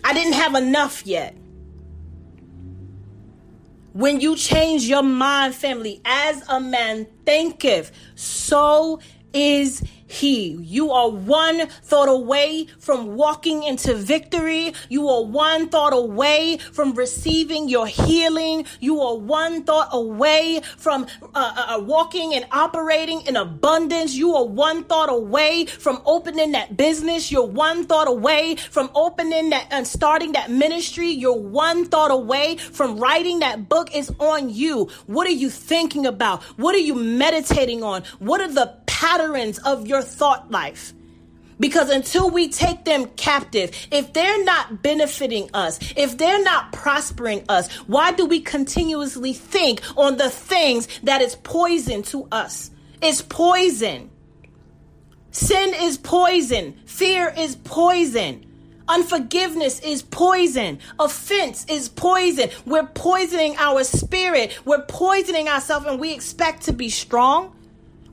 I 0.04 0.14
didn't 0.14 0.34
have 0.34 0.56
enough 0.56 1.06
yet. 1.06 1.36
When 3.94 4.20
you 4.20 4.36
change 4.36 4.86
your 4.86 5.04
mind, 5.04 5.54
family, 5.54 6.02
as 6.04 6.44
a 6.50 6.60
man 6.60 7.06
thinketh, 7.26 7.92
so 8.16 9.00
is 9.34 9.84
he. 10.08 10.52
You 10.62 10.92
are 10.92 11.10
one 11.10 11.68
thought 11.68 12.10
away 12.10 12.68
from 12.80 13.16
walking 13.16 13.64
into 13.64 13.96
victory. 13.96 14.74
You 14.90 15.08
are 15.10 15.24
one 15.24 15.70
thought 15.70 15.94
away 15.94 16.58
from 16.58 16.94
receiving 16.94 17.70
your 17.70 17.88
healing. 17.88 18.66
You 18.80 19.02
are 19.02 19.16
one 19.16 19.64
thought 19.64 19.90
away 19.92 20.62
from 20.78 21.08
uh, 21.22 21.28
uh, 21.36 21.78
uh, 21.78 21.80
walking 21.82 22.34
and 22.34 22.46
operating 22.52 23.22
in 23.22 23.36
abundance. 23.36 24.14
You 24.14 24.36
are 24.36 24.46
one 24.46 24.84
thought 24.84 25.10
away 25.10 25.66
from 25.66 26.02
opening 26.06 26.52
that 26.54 26.78
business. 26.78 27.32
You're 27.32 27.46
one 27.46 27.86
thought 27.86 28.08
away 28.08 28.56
from 28.56 28.90
opening 28.96 29.50
that 29.52 29.68
and 29.72 29.88
starting 29.88 30.34
that 30.34 30.52
ministry. 30.52 31.10
You're 31.10 31.38
one 31.38 31.86
thought 31.86 32.12
away 32.12 32.58
from 32.58 32.98
writing 32.98 33.40
that 33.40 33.70
book. 33.70 33.90
It's 33.94 34.12
on 34.20 34.50
you. 34.50 34.90
What 35.08 35.28
are 35.28 35.32
you 35.32 35.50
thinking 35.50 36.06
about? 36.06 36.44
What 36.58 36.76
are 36.76 36.80
you 36.80 36.96
meditating 36.96 37.84
on? 37.84 38.04
What 38.20 38.42
are 38.42 38.52
the 38.52 38.74
patterns 39.04 39.60
of 39.60 39.86
your 39.86 40.02
thought 40.02 40.50
life. 40.50 40.94
Because 41.60 41.90
until 41.90 42.30
we 42.30 42.48
take 42.48 42.86
them 42.86 43.06
captive, 43.18 43.72
if 43.92 44.14
they're 44.14 44.44
not 44.46 44.82
benefiting 44.82 45.50
us, 45.54 45.78
if 45.98 46.18
they're 46.18 46.42
not 46.42 46.72
prospering 46.72 47.44
us, 47.50 47.70
why 47.86 48.14
do 48.14 48.26
we 48.26 48.40
continuously 48.40 49.34
think 49.34 49.82
on 49.98 50.16
the 50.16 50.30
things 50.30 50.88
that 51.04 51.22
is 51.22 51.36
poison 51.36 52.02
to 52.04 52.30
us? 52.32 52.72
It's 53.02 53.22
poison. 53.22 54.10
Sin 55.32 55.74
is 55.76 55.98
poison. 55.98 56.80
Fear 56.86 57.34
is 57.38 57.58
poison. 57.58 58.46
Unforgiveness 58.88 59.82
is 59.82 60.02
poison. 60.02 60.80
Offense 60.98 61.66
is 61.68 61.90
poison. 61.90 62.50
We're 62.66 62.88
poisoning 62.88 63.56
our 63.58 63.84
spirit. 63.84 64.58
We're 64.64 64.86
poisoning 64.86 65.50
ourselves 65.50 65.88
and 65.88 66.00
we 66.00 66.14
expect 66.14 66.64
to 66.64 66.74
be 66.74 66.88
strong. 66.88 67.54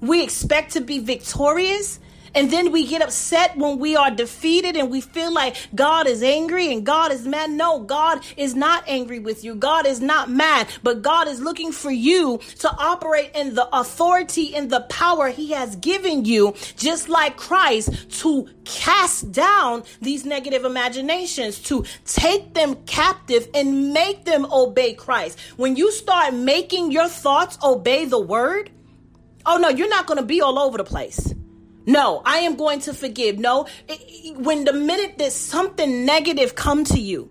We 0.01 0.23
expect 0.23 0.73
to 0.73 0.81
be 0.81 0.99
victorious. 0.99 2.01
And 2.35 2.51
then 2.51 2.71
we 2.71 2.87
get 2.87 3.03
upset 3.03 3.57
when 3.57 3.79
we 3.79 3.97
are 3.97 4.11
defeated 4.11 4.77
and 4.77 4.91
we 4.91 5.01
feel 5.01 5.33
like 5.33 5.57
God 5.75 6.07
is 6.07 6.23
angry 6.23 6.73
and 6.73 6.87
God 6.87 7.13
is 7.13 7.27
mad. 7.27 7.51
No, 7.51 7.81
God 7.81 8.25
is 8.37 8.55
not 8.55 8.85
angry 8.87 9.19
with 9.19 9.43
you. 9.43 9.55
God 9.55 9.87
is 9.87 10.01
not 10.01 10.31
mad, 10.31 10.69
but 10.83 11.03
God 11.03 11.27
is 11.27 11.41
looking 11.41 11.73
for 11.73 11.91
you 11.91 12.39
to 12.61 12.71
operate 12.77 13.33
in 13.35 13.55
the 13.55 13.69
authority 13.77 14.55
and 14.55 14.71
the 14.71 14.83
power 14.83 15.29
He 15.29 15.51
has 15.53 15.75
given 15.77 16.25
you, 16.25 16.55
just 16.77 17.09
like 17.09 17.37
Christ, 17.37 18.21
to 18.21 18.49
cast 18.65 19.33
down 19.33 19.83
these 20.01 20.25
negative 20.25 20.65
imaginations, 20.65 21.59
to 21.63 21.85
take 22.05 22.55
them 22.55 22.77
captive 22.87 23.49
and 23.55 23.93
make 23.93 24.25
them 24.25 24.47
obey 24.53 24.95
Christ. 24.95 25.39
When 25.57 25.75
you 25.75 25.91
start 25.91 26.35
making 26.35 26.93
your 26.93 27.09
thoughts 27.09 27.59
obey 27.65 28.05
the 28.05 28.21
word, 28.21 28.71
Oh 29.47 29.57
no, 29.57 29.69
you're 29.69 29.89
not 29.89 30.07
going 30.07 30.19
to 30.19 30.25
be 30.25 30.41
all 30.41 30.59
over 30.59 30.79
the 30.79 30.85
place. 30.85 31.35
No, 31.87 32.23
I 32.25 32.39
am 32.39 32.57
going 32.57 32.81
to 32.81 32.95
forgive. 32.95 33.39
No, 33.39 33.67
when 34.37 34.65
the 34.65 34.73
minute 34.73 35.19
that 35.19 35.33
something 35.33 36.05
negative 36.05 36.55
come 36.55 36.85
to 36.85 37.01
you 37.01 37.31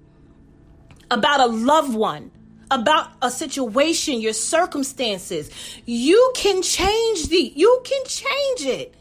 about 1.12 1.40
a 1.40 1.46
loved 1.46 1.96
one, 1.96 2.32
about 2.72 3.12
a 3.22 3.32
situation, 3.32 4.22
your 4.22 4.34
circumstances, 4.34 5.50
you 5.86 6.32
can 6.36 6.62
change 6.62 7.30
the 7.30 7.54
you 7.56 7.82
can 7.86 8.04
change 8.06 8.62
it. 8.66 8.96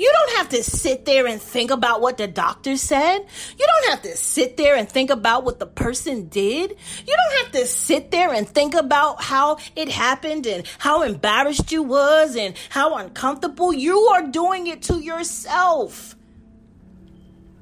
You 0.00 0.10
don't 0.10 0.38
have 0.38 0.48
to 0.48 0.62
sit 0.62 1.04
there 1.04 1.26
and 1.26 1.38
think 1.38 1.70
about 1.70 2.00
what 2.00 2.16
the 2.16 2.26
doctor 2.26 2.78
said. 2.78 3.18
You 3.58 3.66
don't 3.66 3.90
have 3.90 4.00
to 4.04 4.16
sit 4.16 4.56
there 4.56 4.74
and 4.74 4.88
think 4.88 5.10
about 5.10 5.44
what 5.44 5.58
the 5.58 5.66
person 5.66 6.28
did. 6.28 6.70
You 7.06 7.16
don't 7.16 7.44
have 7.44 7.52
to 7.60 7.66
sit 7.66 8.10
there 8.10 8.32
and 8.32 8.48
think 8.48 8.72
about 8.72 9.22
how 9.22 9.58
it 9.76 9.90
happened 9.90 10.46
and 10.46 10.66
how 10.78 11.02
embarrassed 11.02 11.70
you 11.70 11.82
was 11.82 12.34
and 12.34 12.54
how 12.70 12.96
uncomfortable. 12.96 13.74
You 13.74 13.98
are 14.06 14.26
doing 14.26 14.68
it 14.68 14.80
to 14.84 15.00
yourself. 15.00 16.16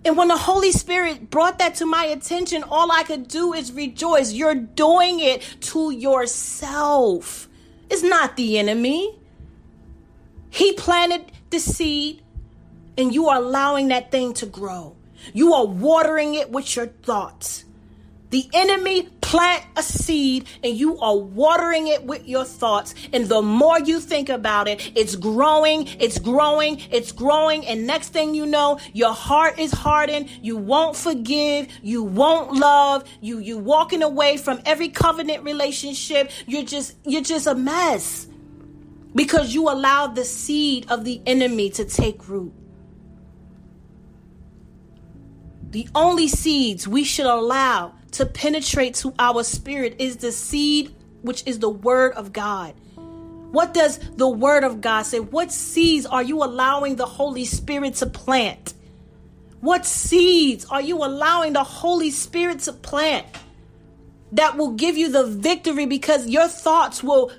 And 0.05 0.16
when 0.16 0.29
the 0.29 0.37
Holy 0.37 0.70
Spirit 0.70 1.31
brought 1.31 1.59
that 1.59 1.74
to 1.77 1.87
my 1.87 2.05
attention, 2.05 2.62
all 2.62 2.92
I 2.92 3.03
could 3.03 3.27
do 3.27 3.53
is 3.53 3.72
rejoice. 3.72 4.33
You're 4.33 4.55
doing 4.55 5.18
it 5.18 5.42
to 5.62 5.90
yourself. 5.90 7.48
It's 7.90 8.05
not 8.05 8.37
the 8.37 8.59
enemy. 8.59 9.18
He 10.51 10.74
planted 10.74 11.33
the 11.51 11.59
seed 11.59 12.22
and 12.98 13.14
you 13.14 13.28
are 13.28 13.37
allowing 13.37 13.88
that 13.88 14.11
thing 14.11 14.34
to 14.34 14.46
grow. 14.46 14.96
You 15.32 15.54
are 15.54 15.66
watering 15.66 16.34
it 16.34 16.50
with 16.50 16.76
your 16.76 16.87
thoughts. 16.87 17.64
The 18.30 18.46
enemy 18.52 19.08
plant 19.22 19.64
a 19.74 19.82
seed 19.82 20.46
and 20.62 20.76
you 20.76 20.98
are 20.98 21.16
watering 21.16 21.87
it 21.87 22.04
with 22.04 22.26
your 22.28 22.44
thoughts. 22.44 22.94
And 23.12 23.26
the 23.26 23.40
more 23.40 23.78
you 23.78 24.00
think 24.00 24.28
about 24.28 24.68
it, 24.68 24.92
it's 24.94 25.16
growing, 25.16 25.87
it's 25.98 26.18
growing, 26.18 26.78
it's 26.90 27.12
growing. 27.12 27.66
And 27.66 27.87
next 27.87 28.11
thing 28.11 28.34
you 28.34 28.44
know, 28.44 28.80
your 28.92 29.14
heart 29.14 29.58
is 29.58 29.72
hardened. 29.72 30.28
You 30.42 30.58
won't 30.58 30.94
forgive. 30.94 31.68
You 31.82 32.02
won't 32.02 32.52
love. 32.52 33.04
You, 33.22 33.38
you 33.38 33.56
walking 33.56 34.02
away 34.02 34.37
from 34.37 34.61
every 34.66 34.90
covenant 34.90 35.42
relationship. 35.44 36.30
You're 36.46 36.64
just, 36.64 36.96
you're 37.04 37.22
just 37.22 37.46
a 37.46 37.54
mess 37.54 38.26
because 39.14 39.54
you 39.54 39.70
allowed 39.70 40.16
the 40.16 40.24
seed 40.24 40.90
of 40.90 41.04
the 41.04 41.22
enemy 41.24 41.70
to 41.70 41.84
take 41.87 42.28
root. 42.28 42.52
The 45.70 45.88
only 45.94 46.28
seeds 46.28 46.88
we 46.88 47.04
should 47.04 47.26
allow 47.26 47.94
to 48.12 48.24
penetrate 48.24 48.94
to 48.96 49.12
our 49.18 49.44
spirit 49.44 49.96
is 49.98 50.16
the 50.16 50.33
seed 50.33 50.94
which 51.22 51.46
is 51.46 51.59
the 51.59 51.68
word 51.68 52.12
of 52.12 52.33
God. 52.33 52.74
What 53.50 53.74
does 53.74 53.98
the 54.16 54.28
word 54.28 54.64
of 54.64 54.81
God 54.81 55.02
say? 55.02 55.20
What 55.20 55.52
seeds 55.52 56.07
are 56.07 56.22
you 56.22 56.42
allowing 56.42 56.96
the 56.96 57.07
Holy 57.07 57.44
Spirit 57.44 57.94
to 57.96 58.07
plant? 58.07 58.74
What 59.61 59.85
seeds 59.85 60.64
are 60.66 60.81
you 60.81 60.98
allowing 60.98 61.52
the 61.52 61.64
Holy 61.64 62.11
Spirit 62.11 62.61
to 62.61 62.72
plant 62.72 63.26
that 64.33 64.57
will 64.57 64.72
give 64.72 64.96
you 64.96 65.11
the 65.11 65.26
victory 65.26 65.87
because 65.87 66.28
your 66.28 66.48
thoughts 66.48 67.02
will 67.02 67.33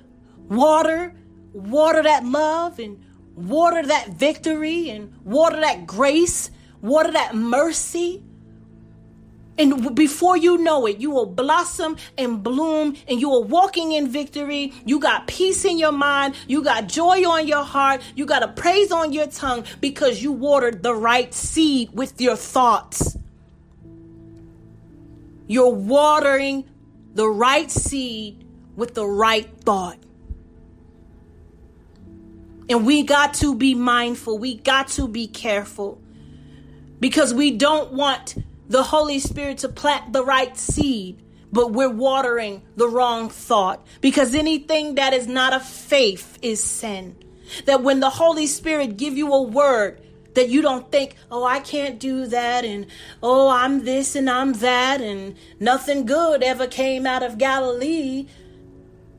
water, 0.47 1.15
water 1.53 2.03
that 2.03 2.25
love 2.25 2.79
and 2.79 3.03
water 3.35 3.85
that 3.85 4.09
victory 4.09 4.89
and 4.89 5.15
water 5.23 5.59
that 5.61 5.87
grace 5.87 6.51
water 6.81 7.11
that 7.11 7.35
mercy. 7.35 8.23
And 9.57 9.93
before 9.93 10.37
you 10.37 10.57
know 10.57 10.85
it, 10.85 10.99
you 10.99 11.11
will 11.11 11.25
blossom 11.25 11.97
and 12.17 12.41
bloom 12.41 12.95
and 13.09 13.19
you 13.19 13.33
are 13.33 13.41
walking 13.41 13.91
in 13.91 14.07
victory. 14.07 14.73
You 14.85 14.99
got 14.99 15.27
peace 15.27 15.65
in 15.65 15.77
your 15.77 15.91
mind. 15.91 16.35
You 16.47 16.63
got 16.63 16.87
joy 16.87 17.29
on 17.29 17.45
your 17.45 17.65
heart. 17.65 18.01
You 18.15 18.25
got 18.25 18.41
a 18.41 18.47
praise 18.47 18.89
on 18.91 19.11
your 19.11 19.27
tongue 19.27 19.65
because 19.81 20.23
you 20.23 20.31
watered 20.31 20.81
the 20.81 20.95
right 20.95 21.33
seed 21.33 21.89
with 21.91 22.21
your 22.21 22.37
thoughts. 22.37 23.17
You're 25.47 25.73
watering 25.73 26.63
the 27.13 27.27
right 27.27 27.69
seed 27.69 28.45
with 28.77 28.93
the 28.93 29.05
right 29.05 29.49
thought. 29.65 29.97
And 32.69 32.85
we 32.85 33.03
got 33.03 33.33
to 33.35 33.55
be 33.55 33.75
mindful. 33.75 34.37
We 34.37 34.55
got 34.55 34.89
to 34.89 35.07
be 35.09 35.27
careful 35.27 35.99
because 36.99 37.33
we 37.33 37.51
don't 37.51 37.93
want 37.93 38.35
the 38.67 38.83
Holy 38.83 39.19
Spirit 39.19 39.59
to 39.59 39.69
plant 39.69 40.13
the 40.13 40.23
right 40.23 40.57
seed, 40.57 41.21
but 41.51 41.71
we're 41.71 41.89
watering 41.89 42.62
the 42.75 42.88
wrong 42.88 43.29
thought 43.29 43.85
because 44.01 44.35
anything 44.35 44.95
that 44.95 45.13
is 45.13 45.27
not 45.27 45.53
of 45.53 45.63
faith 45.63 46.38
is 46.41 46.63
sin. 46.63 47.15
That 47.65 47.81
when 47.81 47.99
the 47.99 48.12
Holy 48.12 48.45
Spirit 48.45 48.97
give 48.97 49.17
you 49.17 49.33
a 49.33 49.41
word, 49.41 50.01
that 50.35 50.49
you 50.49 50.62
don't 50.62 50.91
think, 50.91 51.15
oh, 51.31 51.43
I 51.43 51.59
can't 51.59 51.99
do 51.99 52.27
that, 52.27 52.63
and 52.63 52.85
oh, 53.23 53.49
I'm 53.49 53.83
this 53.83 54.15
and 54.15 54.29
I'm 54.29 54.53
that, 54.53 55.01
and 55.01 55.35
nothing 55.59 56.05
good 56.05 56.43
ever 56.43 56.67
came 56.67 57.07
out 57.07 57.23
of 57.23 57.39
Galilee. 57.39 58.27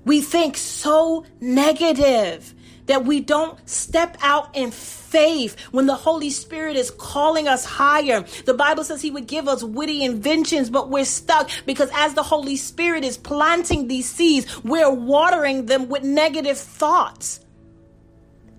We 0.05 0.21
think 0.21 0.57
so 0.57 1.25
negative 1.41 2.55
that 2.87 3.05
we 3.05 3.21
don't 3.21 3.57
step 3.69 4.17
out 4.23 4.57
in 4.57 4.71
faith 4.71 5.59
when 5.71 5.87
the 5.87 5.95
Holy 5.95 6.31
Spirit 6.31 6.77
is 6.77 6.91
calling 6.91 7.49
us 7.49 7.65
higher. 7.65 8.25
The 8.45 8.55
Bible 8.55 8.85
says 8.85 9.03
He 9.03 9.11
would 9.11 9.27
give 9.27 9.49
us 9.49 9.63
witty 9.63 10.05
inventions, 10.05 10.71
but 10.71 10.89
we're 10.89 11.05
stuck 11.05 11.51
because 11.67 11.91
as 11.95 12.15
the 12.15 12.23
Holy 12.23 12.57
Spirit 12.57 13.05
is 13.05 13.17
planting 13.17 13.89
these 13.89 14.09
seeds, 14.09 14.63
we're 14.65 14.93
watering 14.93 15.67
them 15.67 15.89
with 15.89 16.03
negative 16.03 16.59
thoughts. 16.59 17.41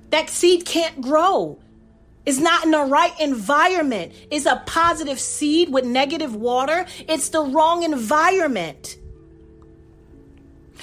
That 0.10 0.30
seed 0.30 0.66
can't 0.66 1.02
grow. 1.02 1.60
It's 2.26 2.38
not 2.38 2.66
in 2.66 2.72
the 2.72 2.84
right 2.84 3.18
environment. 3.20 4.14
It's 4.30 4.46
a 4.46 4.62
positive 4.66 5.20
seed 5.20 5.72
with 5.72 5.86
negative 5.86 6.36
water. 6.36 6.86
It's 7.08 7.30
the 7.30 7.42
wrong 7.42 7.84
environment. 7.84 8.98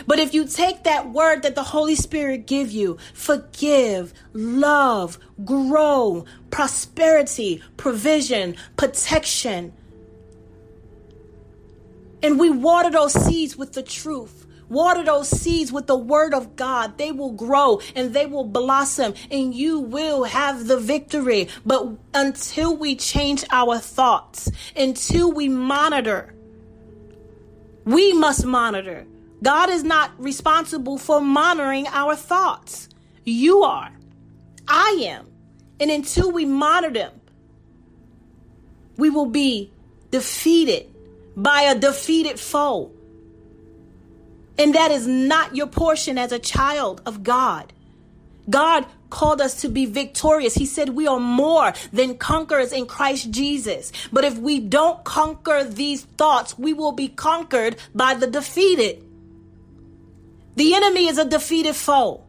But 0.06 0.18
if 0.18 0.34
you 0.34 0.46
take 0.46 0.84
that 0.84 1.10
word 1.10 1.42
that 1.42 1.54
the 1.54 1.62
Holy 1.62 1.94
Spirit 1.94 2.46
give 2.46 2.70
you, 2.70 2.98
forgive, 3.14 4.12
love, 4.32 5.18
grow, 5.44 6.24
prosperity, 6.50 7.62
provision, 7.76 8.56
protection, 8.76 9.72
and 12.22 12.38
we 12.38 12.50
water 12.50 12.90
those 12.90 13.12
seeds 13.12 13.56
with 13.56 13.72
the 13.72 13.82
truth. 13.82 14.46
Water 14.68 15.02
those 15.02 15.28
seeds 15.28 15.72
with 15.72 15.86
the 15.86 15.96
word 15.96 16.34
of 16.34 16.56
God. 16.56 16.98
They 16.98 17.10
will 17.10 17.32
grow 17.32 17.80
and 17.94 18.12
they 18.12 18.26
will 18.26 18.44
blossom 18.44 19.14
and 19.30 19.54
you 19.54 19.80
will 19.80 20.24
have 20.24 20.66
the 20.66 20.78
victory. 20.78 21.48
But 21.64 21.88
until 22.12 22.76
we 22.76 22.96
change 22.96 23.44
our 23.50 23.78
thoughts, 23.78 24.50
until 24.76 25.32
we 25.32 25.48
monitor, 25.48 26.34
we 27.84 28.12
must 28.12 28.44
monitor. 28.44 29.06
God 29.42 29.70
is 29.70 29.84
not 29.84 30.12
responsible 30.18 30.98
for 30.98 31.20
monitoring 31.20 31.86
our 31.88 32.16
thoughts. 32.16 32.88
You 33.24 33.62
are. 33.62 33.92
I 34.66 35.04
am. 35.06 35.26
And 35.80 35.90
until 35.90 36.32
we 36.32 36.44
monitor 36.44 36.92
them, 36.92 37.20
we 38.96 39.10
will 39.10 39.26
be 39.26 39.70
defeated 40.10 40.92
by 41.36 41.62
a 41.62 41.78
defeated 41.78 42.40
foe. 42.40 42.90
And 44.58 44.74
that 44.74 44.90
is 44.90 45.06
not 45.06 45.54
your 45.54 45.68
portion 45.68 46.18
as 46.18 46.32
a 46.32 46.38
child 46.38 47.00
of 47.06 47.22
God. 47.22 47.72
God 48.50 48.86
called 49.10 49.40
us 49.40 49.60
to 49.60 49.68
be 49.68 49.86
victorious. 49.86 50.54
He 50.54 50.66
said 50.66 50.90
we 50.90 51.06
are 51.06 51.20
more 51.20 51.72
than 51.92 52.18
conquerors 52.18 52.72
in 52.72 52.86
Christ 52.86 53.30
Jesus. 53.30 53.92
But 54.12 54.24
if 54.24 54.36
we 54.36 54.58
don't 54.58 55.04
conquer 55.04 55.64
these 55.64 56.02
thoughts, 56.02 56.58
we 56.58 56.72
will 56.72 56.92
be 56.92 57.08
conquered 57.08 57.76
by 57.94 58.14
the 58.14 58.26
defeated. 58.26 59.04
The 60.58 60.74
enemy 60.74 61.06
is 61.06 61.18
a 61.18 61.24
defeated 61.24 61.76
foe. 61.76 62.24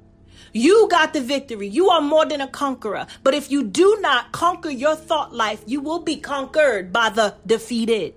You 0.54 0.88
got 0.88 1.14
the 1.14 1.20
victory. 1.20 1.68
You 1.68 1.90
are 1.90 2.00
more 2.00 2.28
than 2.28 2.42
a 2.42 2.48
conqueror. 2.48 3.08
But 3.24 3.34
if 3.34 3.50
you 3.50 3.64
do 3.64 3.98
not 4.02 4.32
conquer 4.32 4.70
your 4.70 4.96
thought 4.96 5.34
life, 5.34 5.64
you 5.66 5.82
will 5.82 5.98
be 5.98 6.18
conquered 6.18 6.94
by 6.94 7.10
the 7.10 7.34
defeated. 7.44 8.14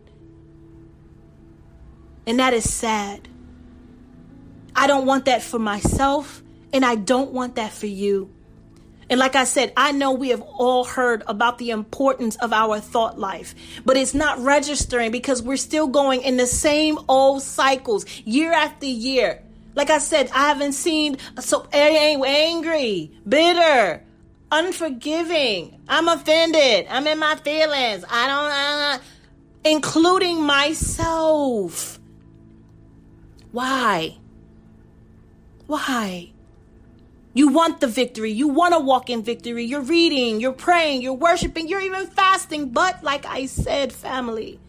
And 2.26 2.38
that 2.40 2.52
is 2.52 2.70
sad. 2.70 3.26
I 4.76 4.86
don't 4.86 5.06
want 5.06 5.24
that 5.24 5.42
for 5.42 5.58
myself, 5.58 6.42
and 6.74 6.84
I 6.84 6.94
don't 6.94 7.32
want 7.32 7.54
that 7.54 7.72
for 7.72 7.86
you. 7.86 8.30
And 9.08 9.18
like 9.18 9.34
I 9.34 9.44
said, 9.44 9.72
I 9.78 9.92
know 9.92 10.12
we 10.12 10.28
have 10.28 10.42
all 10.42 10.84
heard 10.84 11.22
about 11.26 11.56
the 11.56 11.70
importance 11.70 12.36
of 12.36 12.52
our 12.52 12.80
thought 12.80 13.18
life, 13.18 13.54
but 13.86 13.96
it's 13.96 14.12
not 14.12 14.38
registering 14.40 15.10
because 15.10 15.42
we're 15.42 15.56
still 15.56 15.86
going 15.86 16.20
in 16.20 16.36
the 16.36 16.46
same 16.46 16.98
old 17.08 17.40
cycles 17.40 18.04
year 18.26 18.52
after 18.52 18.84
year. 18.84 19.42
Like 19.74 19.90
I 19.90 19.98
said, 19.98 20.30
I 20.34 20.48
haven't 20.48 20.72
seen 20.72 21.16
so 21.40 21.66
angry, 21.72 23.10
bitter, 23.26 24.04
unforgiving. 24.50 25.80
I'm 25.88 26.08
offended. 26.08 26.86
I'm 26.90 27.06
in 27.06 27.18
my 27.18 27.36
feelings. 27.36 28.04
I 28.10 28.26
don't, 28.26 28.50
uh, 28.50 28.98
including 29.64 30.42
myself. 30.42 31.98
Why? 33.50 34.18
Why? 35.66 36.32
You 37.34 37.48
want 37.48 37.80
the 37.80 37.86
victory. 37.86 38.30
You 38.30 38.48
want 38.48 38.74
to 38.74 38.80
walk 38.80 39.08
in 39.08 39.22
victory. 39.22 39.64
You're 39.64 39.80
reading, 39.80 40.38
you're 40.38 40.52
praying, 40.52 41.00
you're 41.00 41.14
worshiping, 41.14 41.66
you're 41.66 41.80
even 41.80 42.06
fasting. 42.08 42.70
But, 42.70 43.02
like 43.02 43.24
I 43.24 43.46
said, 43.46 43.90
family, 43.90 44.60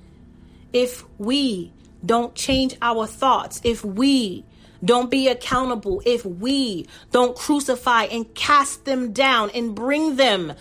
if 0.72 1.04
we 1.18 1.74
don't 2.06 2.36
change 2.36 2.78
our 2.82 3.06
thoughts, 3.06 3.60
if 3.66 3.84
we 3.84 4.46
don't 4.84 5.10
be 5.10 5.28
accountable, 5.28 6.02
if 6.06 6.26
we 6.26 6.88
don't 7.12 7.36
crucify 7.36 8.04
and 8.06 8.34
cast 8.36 8.86
them 8.86 9.14
down 9.14 9.50
and 9.52 9.76
bring 9.76 10.16
them 10.16 10.54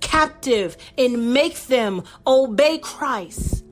captive 0.00 0.76
and 0.98 1.32
make 1.32 1.56
them 1.66 2.02
obey 2.26 2.78
Christ, 2.78 3.64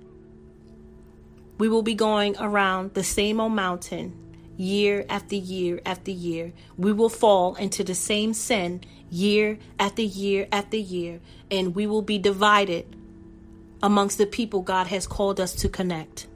we 1.58 1.68
will 1.68 1.82
be 1.82 1.94
going 1.94 2.36
around 2.38 2.94
the 2.94 3.02
same 3.02 3.40
old 3.40 3.52
mountain 3.52 4.16
year 4.56 5.04
after 5.08 5.34
year 5.34 5.80
after 5.84 6.10
year. 6.10 6.52
We 6.76 6.92
will 6.92 7.08
fall 7.08 7.56
into 7.56 7.82
the 7.82 7.94
same 7.94 8.34
sin 8.34 8.82
year 9.10 9.58
after 9.78 10.02
year 10.02 10.46
after 10.52 10.76
year, 10.76 11.20
and 11.50 11.74
we 11.74 11.86
will 11.86 12.02
be 12.02 12.18
divided 12.18 12.94
amongst 13.82 14.18
the 14.18 14.26
people 14.26 14.60
God 14.60 14.88
has 14.88 15.06
called 15.06 15.40
us 15.40 15.54
to 15.56 15.68
connect. 15.68 16.26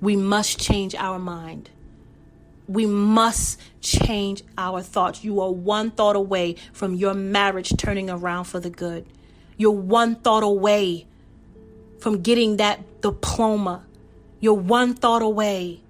We 0.00 0.16
must 0.16 0.58
change 0.58 0.94
our 0.94 1.18
mind. 1.18 1.70
We 2.68 2.86
must 2.86 3.60
change 3.80 4.42
our 4.58 4.82
thoughts. 4.82 5.22
You 5.22 5.40
are 5.40 5.50
one 5.50 5.90
thought 5.90 6.16
away 6.16 6.56
from 6.72 6.94
your 6.94 7.14
marriage 7.14 7.76
turning 7.76 8.10
around 8.10 8.44
for 8.44 8.60
the 8.60 8.70
good. 8.70 9.06
You're 9.56 9.70
one 9.70 10.16
thought 10.16 10.42
away 10.42 11.06
from 11.98 12.22
getting 12.22 12.56
that 12.56 13.00
diploma. 13.00 13.84
You're 14.40 14.54
one 14.54 14.94
thought 14.94 15.22
away 15.22 15.80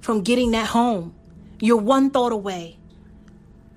from 0.00 0.22
getting 0.22 0.50
that 0.52 0.68
home. 0.68 1.14
You're 1.60 1.76
one 1.76 2.10
thought 2.10 2.32
away. 2.32 2.78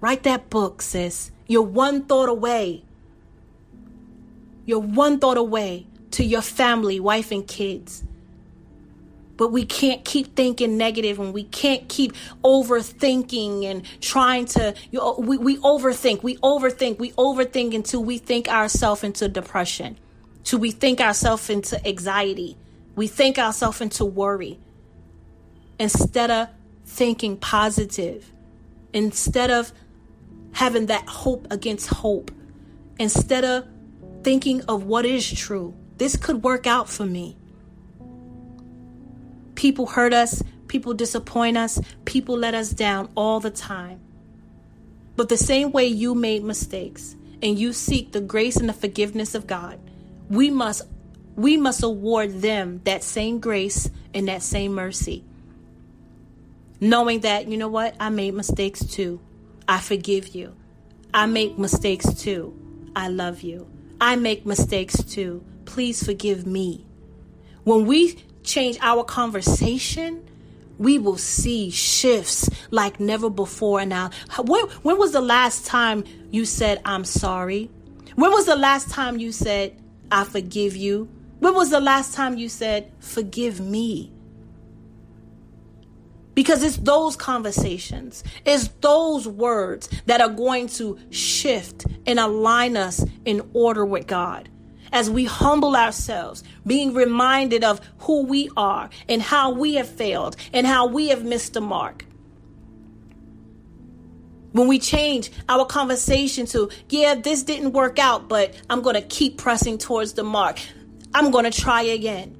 Write 0.01 0.23
that 0.23 0.49
book, 0.49 0.81
sis. 0.81 1.31
You're 1.47 1.61
one 1.61 2.03
thought 2.05 2.29
away. 2.29 2.83
You're 4.65 4.79
one 4.79 5.19
thought 5.19 5.37
away 5.37 5.87
to 6.11 6.23
your 6.23 6.41
family, 6.41 6.99
wife, 6.99 7.31
and 7.31 7.47
kids. 7.47 8.03
But 9.37 9.51
we 9.51 9.65
can't 9.65 10.05
keep 10.05 10.35
thinking 10.35 10.77
negative 10.77 11.19
and 11.19 11.33
we 11.33 11.43
can't 11.43 11.89
keep 11.89 12.13
overthinking 12.43 13.65
and 13.65 13.83
trying 14.01 14.45
to, 14.45 14.73
you 14.91 14.99
know, 14.99 15.15
we, 15.19 15.37
we 15.37 15.57
overthink, 15.57 16.23
we 16.23 16.37
overthink, 16.37 16.99
we 16.99 17.11
overthink 17.11 17.75
until 17.75 18.03
we 18.03 18.17
think 18.17 18.47
ourselves 18.47 19.03
into 19.03 19.27
depression, 19.27 19.97
till 20.45 20.59
we 20.59 20.71
think 20.71 21.01
ourselves 21.01 21.49
into 21.49 21.85
anxiety, 21.85 22.55
we 22.95 23.07
think 23.07 23.37
ourselves 23.37 23.81
into 23.81 24.05
worry 24.05 24.57
instead 25.79 26.31
of 26.31 26.47
thinking 26.85 27.35
positive, 27.35 28.31
instead 28.93 29.51
of 29.51 29.73
having 30.53 30.85
that 30.85 31.07
hope 31.07 31.47
against 31.51 31.87
hope, 31.87 32.31
instead 32.97 33.43
of 33.43 33.65
thinking 34.23 34.63
of 34.63 34.83
what 34.83 35.05
is 35.05 35.29
true. 35.31 35.73
This 35.97 36.15
could 36.15 36.43
work 36.43 36.65
out 36.65 36.89
for 36.89 37.05
me. 37.05 37.37
People 39.55 39.87
hurt 39.87 40.13
us, 40.13 40.43
people 40.67 40.93
disappoint 40.93 41.57
us, 41.57 41.79
people 42.05 42.37
let 42.37 42.53
us 42.53 42.71
down 42.71 43.09
all 43.15 43.39
the 43.39 43.51
time. 43.51 43.99
But 45.15 45.29
the 45.29 45.37
same 45.37 45.71
way 45.71 45.87
you 45.87 46.13
made 46.13 46.43
mistakes 46.43 47.15
and 47.41 47.57
you 47.57 47.73
seek 47.73 48.11
the 48.11 48.21
grace 48.21 48.57
and 48.57 48.69
the 48.69 48.73
forgiveness 48.73 49.33
of 49.35 49.47
God, 49.47 49.79
we 50.29 50.49
must 50.49 50.83
we 51.35 51.57
must 51.57 51.83
award 51.83 52.41
them 52.41 52.79
that 52.85 53.03
same 53.03 53.39
grace 53.39 53.89
and 54.13 54.27
that 54.29 54.41
same 54.41 54.73
mercy 54.73 55.25
knowing 56.79 57.21
that, 57.21 57.47
you 57.47 57.57
know 57.57 57.67
what, 57.67 57.95
I 57.99 58.09
made 58.09 58.33
mistakes 58.33 58.85
too. 58.85 59.19
I 59.67 59.79
forgive 59.79 60.35
you. 60.35 60.55
I 61.13 61.25
make 61.25 61.57
mistakes 61.57 62.13
too. 62.13 62.57
I 62.95 63.07
love 63.07 63.41
you. 63.41 63.67
I 63.99 64.15
make 64.15 64.45
mistakes 64.45 65.03
too. 65.03 65.43
Please 65.65 66.03
forgive 66.03 66.45
me. 66.45 66.85
When 67.63 67.85
we 67.85 68.23
change 68.45 68.77
our 68.81 69.03
conversation, 69.03 70.27
we 70.77 70.97
will 70.97 71.17
see 71.17 71.69
shifts 71.69 72.49
like 72.71 72.99
never 72.99 73.29
before. 73.29 73.85
Now, 73.85 74.11
when, 74.37 74.65
when 74.83 74.97
was 74.97 75.11
the 75.13 75.21
last 75.21 75.65
time 75.65 76.03
you 76.31 76.45
said, 76.45 76.81
I'm 76.85 77.05
sorry? 77.05 77.69
When 78.15 78.31
was 78.31 78.45
the 78.45 78.55
last 78.55 78.89
time 78.89 79.17
you 79.17 79.31
said, 79.31 79.81
I 80.11 80.23
forgive 80.23 80.75
you? 80.75 81.09
When 81.39 81.53
was 81.53 81.69
the 81.69 81.79
last 81.79 82.13
time 82.13 82.37
you 82.37 82.49
said, 82.49 82.91
forgive 82.99 83.59
me? 83.59 84.11
Because 86.33 86.63
it's 86.63 86.77
those 86.77 87.15
conversations, 87.15 88.23
it's 88.45 88.67
those 88.81 89.25
words 89.27 89.89
that 90.05 90.19
are 90.19 90.29
going 90.29 90.67
to 90.67 90.99
shift 91.09 91.85
and 92.05 92.19
align 92.19 92.75
us 92.75 93.05
in 93.23 93.49
order 93.53 93.85
with 93.85 94.05
God. 94.07 94.49
As 94.95 95.09
we 95.09 95.25
humble 95.25 95.75
ourselves, 95.75 96.41
being 96.65 96.93
reminded 96.93 97.65
of 97.65 97.81
who 97.99 98.23
we 98.23 98.49
are 98.55 98.89
and 99.09 99.21
how 99.21 99.51
we 99.51 99.73
have 99.73 99.89
failed 99.89 100.37
and 100.53 100.65
how 100.65 100.87
we 100.87 101.09
have 101.09 101.25
missed 101.25 101.51
the 101.51 101.59
mark. 101.59 102.05
When 104.53 104.69
we 104.69 104.79
change 104.79 105.31
our 105.49 105.65
conversation 105.65 106.45
to, 106.45 106.69
yeah, 106.87 107.15
this 107.15 107.43
didn't 107.43 107.73
work 107.73 107.99
out, 107.99 108.29
but 108.29 108.55
I'm 108.69 108.81
going 108.81 108.95
to 108.95 109.01
keep 109.01 109.37
pressing 109.37 109.77
towards 109.77 110.13
the 110.13 110.23
mark. 110.23 110.59
I'm 111.13 111.29
going 111.29 111.43
to 111.43 111.51
try 111.51 111.81
again. 111.81 112.37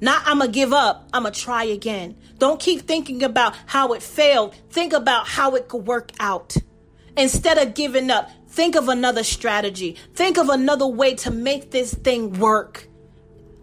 Not 0.00 0.22
I'm 0.24 0.38
going 0.38 0.50
to 0.50 0.54
give 0.54 0.72
up. 0.72 1.10
I'm 1.12 1.24
going 1.24 1.34
to 1.34 1.40
try 1.40 1.64
again. 1.64 2.16
Don't 2.38 2.58
keep 2.58 2.88
thinking 2.88 3.22
about 3.22 3.54
how 3.66 3.92
it 3.92 4.02
failed. 4.02 4.54
Think 4.70 4.94
about 4.94 5.28
how 5.28 5.56
it 5.56 5.68
could 5.68 5.86
work 5.86 6.10
out. 6.20 6.56
Instead 7.18 7.58
of 7.58 7.74
giving 7.74 8.10
up, 8.10 8.30
Think 8.58 8.74
of 8.74 8.88
another 8.88 9.22
strategy. 9.22 9.94
Think 10.16 10.36
of 10.36 10.48
another 10.48 10.84
way 10.88 11.14
to 11.14 11.30
make 11.30 11.70
this 11.70 11.94
thing 11.94 12.40
work. 12.40 12.88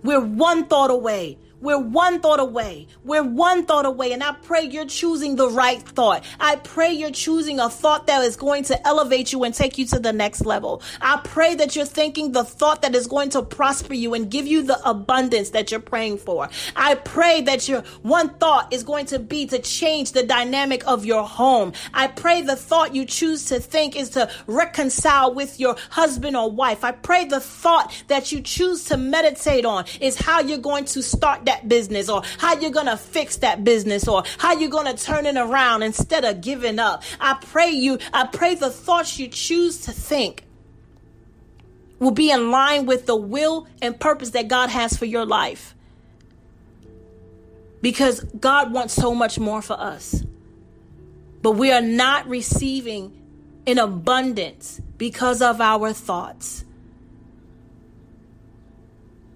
We're 0.04 0.22
one 0.22 0.68
thought 0.68 0.90
away. 0.90 1.38
We're 1.62 1.80
one 1.80 2.20
thought 2.20 2.40
away. 2.40 2.88
We're 3.04 3.24
one 3.24 3.66
thought 3.66 3.86
away. 3.86 4.12
And 4.12 4.24
I 4.24 4.34
pray 4.34 4.64
you're 4.64 4.86
choosing 4.86 5.36
the 5.36 5.50
right 5.50 5.82
thought. 5.82 6.24
I 6.40 6.58
pray 6.58 6.92
you're 6.92 7.12
choosing 7.12 7.60
a 7.60 7.70
thought 7.70 8.08
that 8.08 8.22
is 8.24 8.36
going 8.36 8.64
to 8.66 8.88
elevate 8.88 9.32
you 9.32 9.44
and 9.44 9.54
take 9.54 9.78
you 9.78 9.86
to 9.88 10.00
the 10.00 10.14
next 10.14 10.46
level. 10.46 10.82
I 11.02 11.20
pray 11.24 11.56
that 11.56 11.76
you're 11.76 11.86
thinking 11.86 12.34
the 12.34 12.44
thought 12.44 12.82
that 12.82 12.94
is 12.94 13.08
going 13.08 13.30
to 13.30 13.42
prosper 13.42 13.94
you 13.94 14.14
and 14.14 14.30
give 14.30 14.48
you 14.48 14.64
the 14.64 14.80
abundance 14.88 15.52
that 15.52 15.72
you're 15.72 15.80
praying 15.80 16.18
for. 16.18 16.50
I 16.76 16.96
pray 16.96 17.42
that 17.42 17.68
your 17.68 17.82
one 18.02 18.30
thought 18.36 18.74
is 18.74 18.84
going 18.84 19.06
to 19.08 19.20
be 19.20 19.48
to 19.48 19.60
change 19.60 20.12
the 20.12 20.24
dynamic 20.24 20.86
of 20.88 21.06
your 21.06 21.24
home. 21.24 21.74
I 21.94 22.08
pray 22.08 22.42
the 22.42 22.56
thought 22.56 22.94
you 22.94 23.06
choose 23.06 23.46
to 23.46 23.60
think 23.60 23.96
is 23.96 24.10
to 24.12 24.30
reconcile 24.48 25.34
with 25.34 25.60
your 25.60 25.76
husband 25.90 26.36
or 26.36 26.52
wife. 26.52 26.84
I 26.84 26.92
pray 26.92 27.26
the 27.26 27.40
thought 27.40 27.94
that 28.08 28.32
you 28.32 28.42
choose 28.42 28.84
to 28.86 28.98
meditate 28.98 29.66
on 29.66 29.86
is 30.02 30.18
how 30.18 30.42
you're 30.42 30.58
going 30.58 30.86
to 30.86 31.02
start 31.02 31.45
that 31.46 31.68
business 31.68 32.10
or 32.10 32.22
how 32.38 32.60
you're 32.60 32.72
going 32.72 32.86
to 32.86 32.98
fix 32.98 33.38
that 33.38 33.64
business 33.64 34.08
or 34.08 34.24
how 34.38 34.54
you're 34.54 34.70
going 34.70 34.94
to 34.94 35.04
turn 35.04 35.26
it 35.26 35.38
around 35.38 35.84
instead 35.84 36.26
of 36.26 36.42
giving 36.42 36.80
up. 36.80 37.04
I 37.20 37.38
pray 37.42 37.70
you, 37.70 38.00
I 38.14 38.28
pray 38.28 38.56
the 38.56 38.70
thoughts 38.70 39.18
you 39.20 39.28
choose 39.28 39.82
to 39.82 39.92
think 39.92 40.44
will 42.00 42.12
be 42.12 42.32
in 42.32 42.52
line 42.52 42.86
with 42.86 43.06
the 43.06 43.16
will 43.16 43.68
and 43.82 44.00
purpose 44.00 44.32
that 44.32 44.48
God 44.48 44.70
has 44.70 44.98
for 44.98 45.06
your 45.06 45.26
life. 45.26 45.74
Because 47.82 48.22
God 48.22 48.74
wants 48.74 48.94
so 48.94 49.14
much 49.14 49.40
more 49.40 49.62
for 49.62 49.80
us. 49.80 50.24
But 51.42 51.52
we 51.52 51.72
are 51.72 51.82
not 51.82 52.28
receiving 52.28 53.22
in 53.66 53.78
abundance 53.78 54.82
because 54.98 55.42
of 55.42 55.62
our 55.62 55.94
thoughts. 55.94 56.65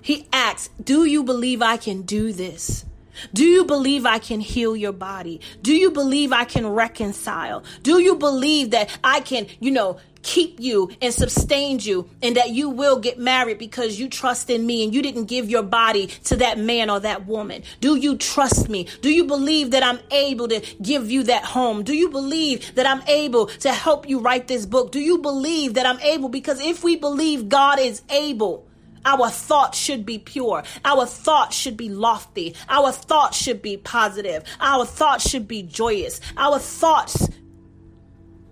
He 0.10 0.28
asks, 0.34 0.72
Do 0.84 1.06
you 1.06 1.22
believe 1.22 1.62
I 1.62 1.78
can 1.78 2.02
do 2.02 2.34
this? 2.34 2.84
Do 3.32 3.46
you 3.46 3.64
believe 3.64 4.08
I 4.08 4.18
can 4.18 4.40
heal 4.40 4.76
your 4.76 4.92
body? 4.92 5.40
Do 5.62 5.72
you 5.72 5.92
believe 5.92 6.32
I 6.32 6.46
can 6.46 6.66
reconcile? 6.66 7.64
Do 7.84 8.00
you 8.00 8.16
believe 8.16 8.72
that 8.72 8.90
I 9.04 9.20
can, 9.20 9.46
you 9.60 9.70
know, 9.70 10.00
keep 10.24 10.60
you 10.60 10.90
and 11.00 11.14
sustain 11.14 11.78
you 11.78 12.10
and 12.24 12.36
that 12.38 12.50
you 12.50 12.72
will 12.72 12.98
get 12.98 13.20
married 13.20 13.60
because 13.60 14.00
you 14.00 14.10
trust 14.10 14.50
in 14.50 14.66
me 14.66 14.84
and 14.84 14.96
you 14.96 15.04
didn't 15.04 15.26
give 15.26 15.48
your 15.48 15.62
body 15.62 16.08
to 16.24 16.38
that 16.38 16.58
man 16.58 16.90
or 16.90 17.00
that 17.02 17.28
woman? 17.28 17.62
Do 17.80 17.96
you 17.96 18.18
trust 18.18 18.68
me? 18.68 18.88
Do 19.02 19.12
you 19.12 19.26
believe 19.26 19.70
that 19.70 19.84
I'm 19.84 20.00
able 20.10 20.48
to 20.48 20.60
give 20.82 21.12
you 21.12 21.22
that 21.26 21.46
home? 21.46 21.84
Do 21.84 21.94
you 21.94 22.10
believe 22.10 22.74
that 22.74 22.88
I'm 22.88 23.04
able 23.08 23.46
to 23.46 23.72
help 23.72 24.10
you 24.10 24.22
write 24.22 24.48
this 24.48 24.66
book? 24.66 24.92
Do 24.92 25.00
you 25.00 25.20
believe 25.20 25.76
that 25.76 25.86
I'm 25.86 26.00
able? 26.00 26.30
Because 26.30 26.60
if 26.60 26.84
we 26.84 26.96
believe 26.96 27.48
God 27.48 27.78
is 27.78 28.02
able, 28.10 28.66
our 29.06 29.30
thoughts 29.30 29.78
should 29.78 30.06
be 30.06 30.20
pure. 30.20 30.64
Our 30.84 31.06
thoughts 31.06 31.56
should 31.56 31.78
be 31.78 31.90
lofty. 31.90 32.56
Our 32.68 32.92
thoughts 32.92 33.38
should 33.38 33.62
be 33.62 33.78
positive. 33.78 34.44
Our 34.60 34.86
thoughts 34.86 35.30
should 35.30 35.48
be 35.48 35.64
joyous. 35.64 36.20
Our 36.38 36.60
thoughts 36.60 37.30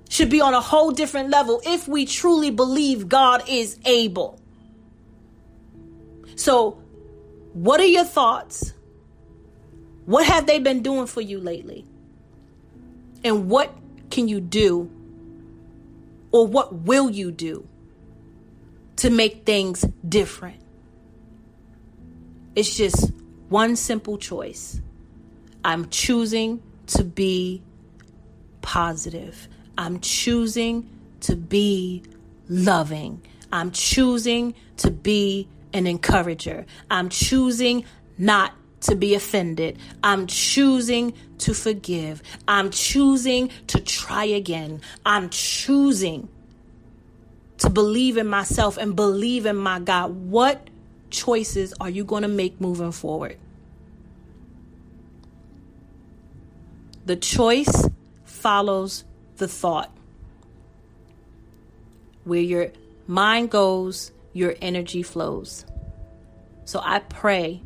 should 0.09 0.29
be 0.29 0.41
on 0.41 0.53
a 0.53 0.61
whole 0.61 0.91
different 0.91 1.29
level 1.29 1.61
if 1.65 1.87
we 1.87 2.05
truly 2.05 2.51
believe 2.51 3.09
God 3.09 3.43
is 3.47 3.77
able. 3.85 4.39
So, 6.35 6.81
what 7.53 7.79
are 7.79 7.85
your 7.85 8.05
thoughts? 8.05 8.73
What 10.05 10.25
have 10.25 10.45
they 10.45 10.59
been 10.59 10.81
doing 10.81 11.07
for 11.07 11.21
you 11.21 11.39
lately? 11.39 11.85
And 13.23 13.49
what 13.49 13.75
can 14.09 14.27
you 14.27 14.39
do? 14.39 14.89
Or 16.31 16.47
what 16.47 16.73
will 16.73 17.09
you 17.09 17.31
do 17.31 17.67
to 18.97 19.09
make 19.09 19.45
things 19.45 19.85
different. 20.07 20.61
It's 22.55 22.75
just 22.75 23.11
one 23.49 23.75
simple 23.75 24.17
choice. 24.17 24.81
I'm 25.63 25.89
choosing 25.89 26.61
to 26.87 27.03
be 27.03 27.61
positive. 28.61 29.47
I'm 29.77 29.99
choosing 29.99 30.89
to 31.21 31.35
be 31.35 32.03
loving. 32.49 33.21
I'm 33.51 33.71
choosing 33.71 34.55
to 34.77 34.91
be 34.91 35.47
an 35.73 35.87
encourager. 35.87 36.65
I'm 36.89 37.09
choosing 37.09 37.85
not 38.17 38.53
to 38.81 38.95
be 38.95 39.13
offended. 39.15 39.77
I'm 40.03 40.27
choosing 40.27 41.13
to 41.39 41.53
forgive. 41.53 42.21
I'm 42.47 42.71
choosing 42.71 43.49
to 43.67 43.79
try 43.79 44.25
again. 44.25 44.81
I'm 45.05 45.29
choosing 45.29 46.29
to 47.59 47.69
believe 47.69 48.17
in 48.17 48.27
myself 48.27 48.77
and 48.77 48.95
believe 48.95 49.45
in 49.45 49.55
my 49.55 49.79
God. 49.79 50.11
What 50.11 50.69
choices 51.09 51.73
are 51.79 51.89
you 51.89 52.03
going 52.03 52.21
to 52.21 52.27
make 52.27 52.61
moving 52.61 52.91
forward? 52.91 53.37
The 57.05 57.15
choice 57.15 57.87
follows 58.25 59.05
the 59.37 59.47
thought. 59.47 59.91
Where 62.25 62.41
your 62.41 62.71
mind 63.07 63.49
goes, 63.49 64.11
your 64.33 64.55
energy 64.61 65.01
flows. 65.01 65.65
So 66.65 66.81
I 66.83 66.99
pray 66.99 67.61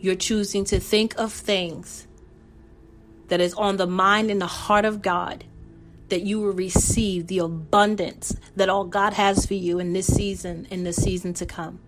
you're 0.00 0.14
choosing 0.14 0.64
to 0.66 0.80
think 0.80 1.18
of 1.18 1.32
things 1.32 2.06
that 3.28 3.40
is 3.40 3.52
on 3.54 3.76
the 3.76 3.86
mind 3.86 4.30
and 4.30 4.40
the 4.40 4.46
heart 4.46 4.84
of 4.84 5.02
God 5.02 5.44
that 6.08 6.22
you 6.22 6.40
will 6.40 6.52
receive 6.52 7.26
the 7.26 7.38
abundance 7.38 8.36
that 8.56 8.68
all 8.68 8.84
God 8.84 9.12
has 9.14 9.46
for 9.46 9.54
you 9.54 9.78
in 9.78 9.92
this 9.92 10.06
season, 10.06 10.66
in 10.70 10.84
the 10.84 10.92
season 10.92 11.34
to 11.34 11.46
come. 11.46 11.80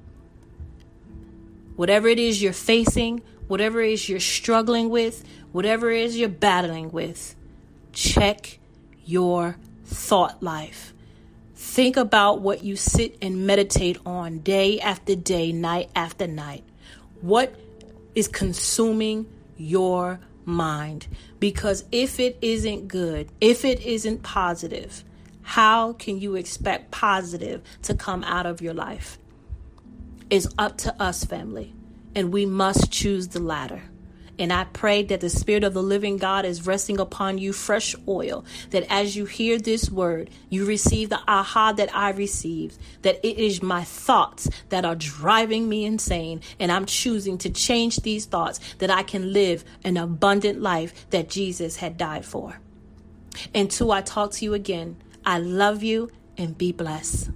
Whatever 1.76 2.08
it 2.08 2.18
is 2.18 2.42
you're 2.42 2.52
facing, 2.52 3.22
whatever 3.48 3.80
it 3.80 3.92
is 3.92 4.08
you're 4.08 4.20
struggling 4.20 4.90
with, 4.90 5.24
whatever 5.52 5.90
it 5.90 6.02
is 6.02 6.18
you're 6.18 6.28
battling 6.28 6.90
with, 6.90 7.34
check 7.92 8.58
your 9.04 9.56
thought 9.84 10.42
life. 10.42 10.92
Think 11.54 11.96
about 11.96 12.40
what 12.40 12.64
you 12.64 12.76
sit 12.76 13.16
and 13.20 13.46
meditate 13.46 13.98
on 14.06 14.38
day 14.38 14.80
after 14.80 15.14
day, 15.14 15.52
night 15.52 15.90
after 15.94 16.26
night. 16.26 16.64
What 17.20 17.54
is 18.14 18.28
consuming 18.28 19.26
your 19.56 20.20
mind. 20.46 21.06
Because 21.38 21.84
if 21.92 22.20
it 22.20 22.38
isn't 22.42 22.88
good, 22.88 23.30
if 23.40 23.64
it 23.64 23.80
isn't 23.80 24.22
positive, 24.22 25.04
how 25.42 25.94
can 25.94 26.20
you 26.20 26.36
expect 26.36 26.90
positive 26.90 27.62
to 27.82 27.94
come 27.94 28.24
out 28.24 28.46
of 28.46 28.60
your 28.60 28.74
life? 28.74 29.18
It's 30.30 30.46
up 30.56 30.78
to 30.78 31.02
us, 31.02 31.24
family, 31.24 31.74
and 32.14 32.32
we 32.32 32.46
must 32.46 32.92
choose 32.92 33.28
the 33.28 33.40
latter. 33.40 33.82
And 34.40 34.54
I 34.54 34.64
pray 34.64 35.02
that 35.02 35.20
the 35.20 35.28
Spirit 35.28 35.64
of 35.64 35.74
the 35.74 35.82
living 35.82 36.16
God 36.16 36.46
is 36.46 36.66
resting 36.66 36.98
upon 36.98 37.36
you 37.36 37.52
fresh 37.52 37.94
oil, 38.08 38.46
that 38.70 38.90
as 38.90 39.14
you 39.14 39.26
hear 39.26 39.58
this 39.58 39.90
word, 39.90 40.30
you 40.48 40.64
receive 40.64 41.10
the 41.10 41.20
aha 41.28 41.72
that 41.72 41.94
I 41.94 42.12
received, 42.12 42.78
that 43.02 43.20
it 43.22 43.36
is 43.36 43.62
my 43.62 43.84
thoughts 43.84 44.48
that 44.70 44.86
are 44.86 44.96
driving 44.96 45.68
me 45.68 45.84
insane. 45.84 46.40
And 46.58 46.72
I'm 46.72 46.86
choosing 46.86 47.36
to 47.36 47.50
change 47.50 47.96
these 47.96 48.24
thoughts 48.24 48.60
that 48.78 48.90
I 48.90 49.02
can 49.02 49.34
live 49.34 49.62
an 49.84 49.98
abundant 49.98 50.62
life 50.62 51.10
that 51.10 51.28
Jesus 51.28 51.76
had 51.76 51.98
died 51.98 52.24
for. 52.24 52.58
Until 53.54 53.92
I 53.92 54.00
talk 54.00 54.32
to 54.32 54.44
you 54.46 54.54
again, 54.54 54.96
I 55.22 55.38
love 55.38 55.82
you 55.82 56.10
and 56.38 56.56
be 56.56 56.72
blessed. 56.72 57.30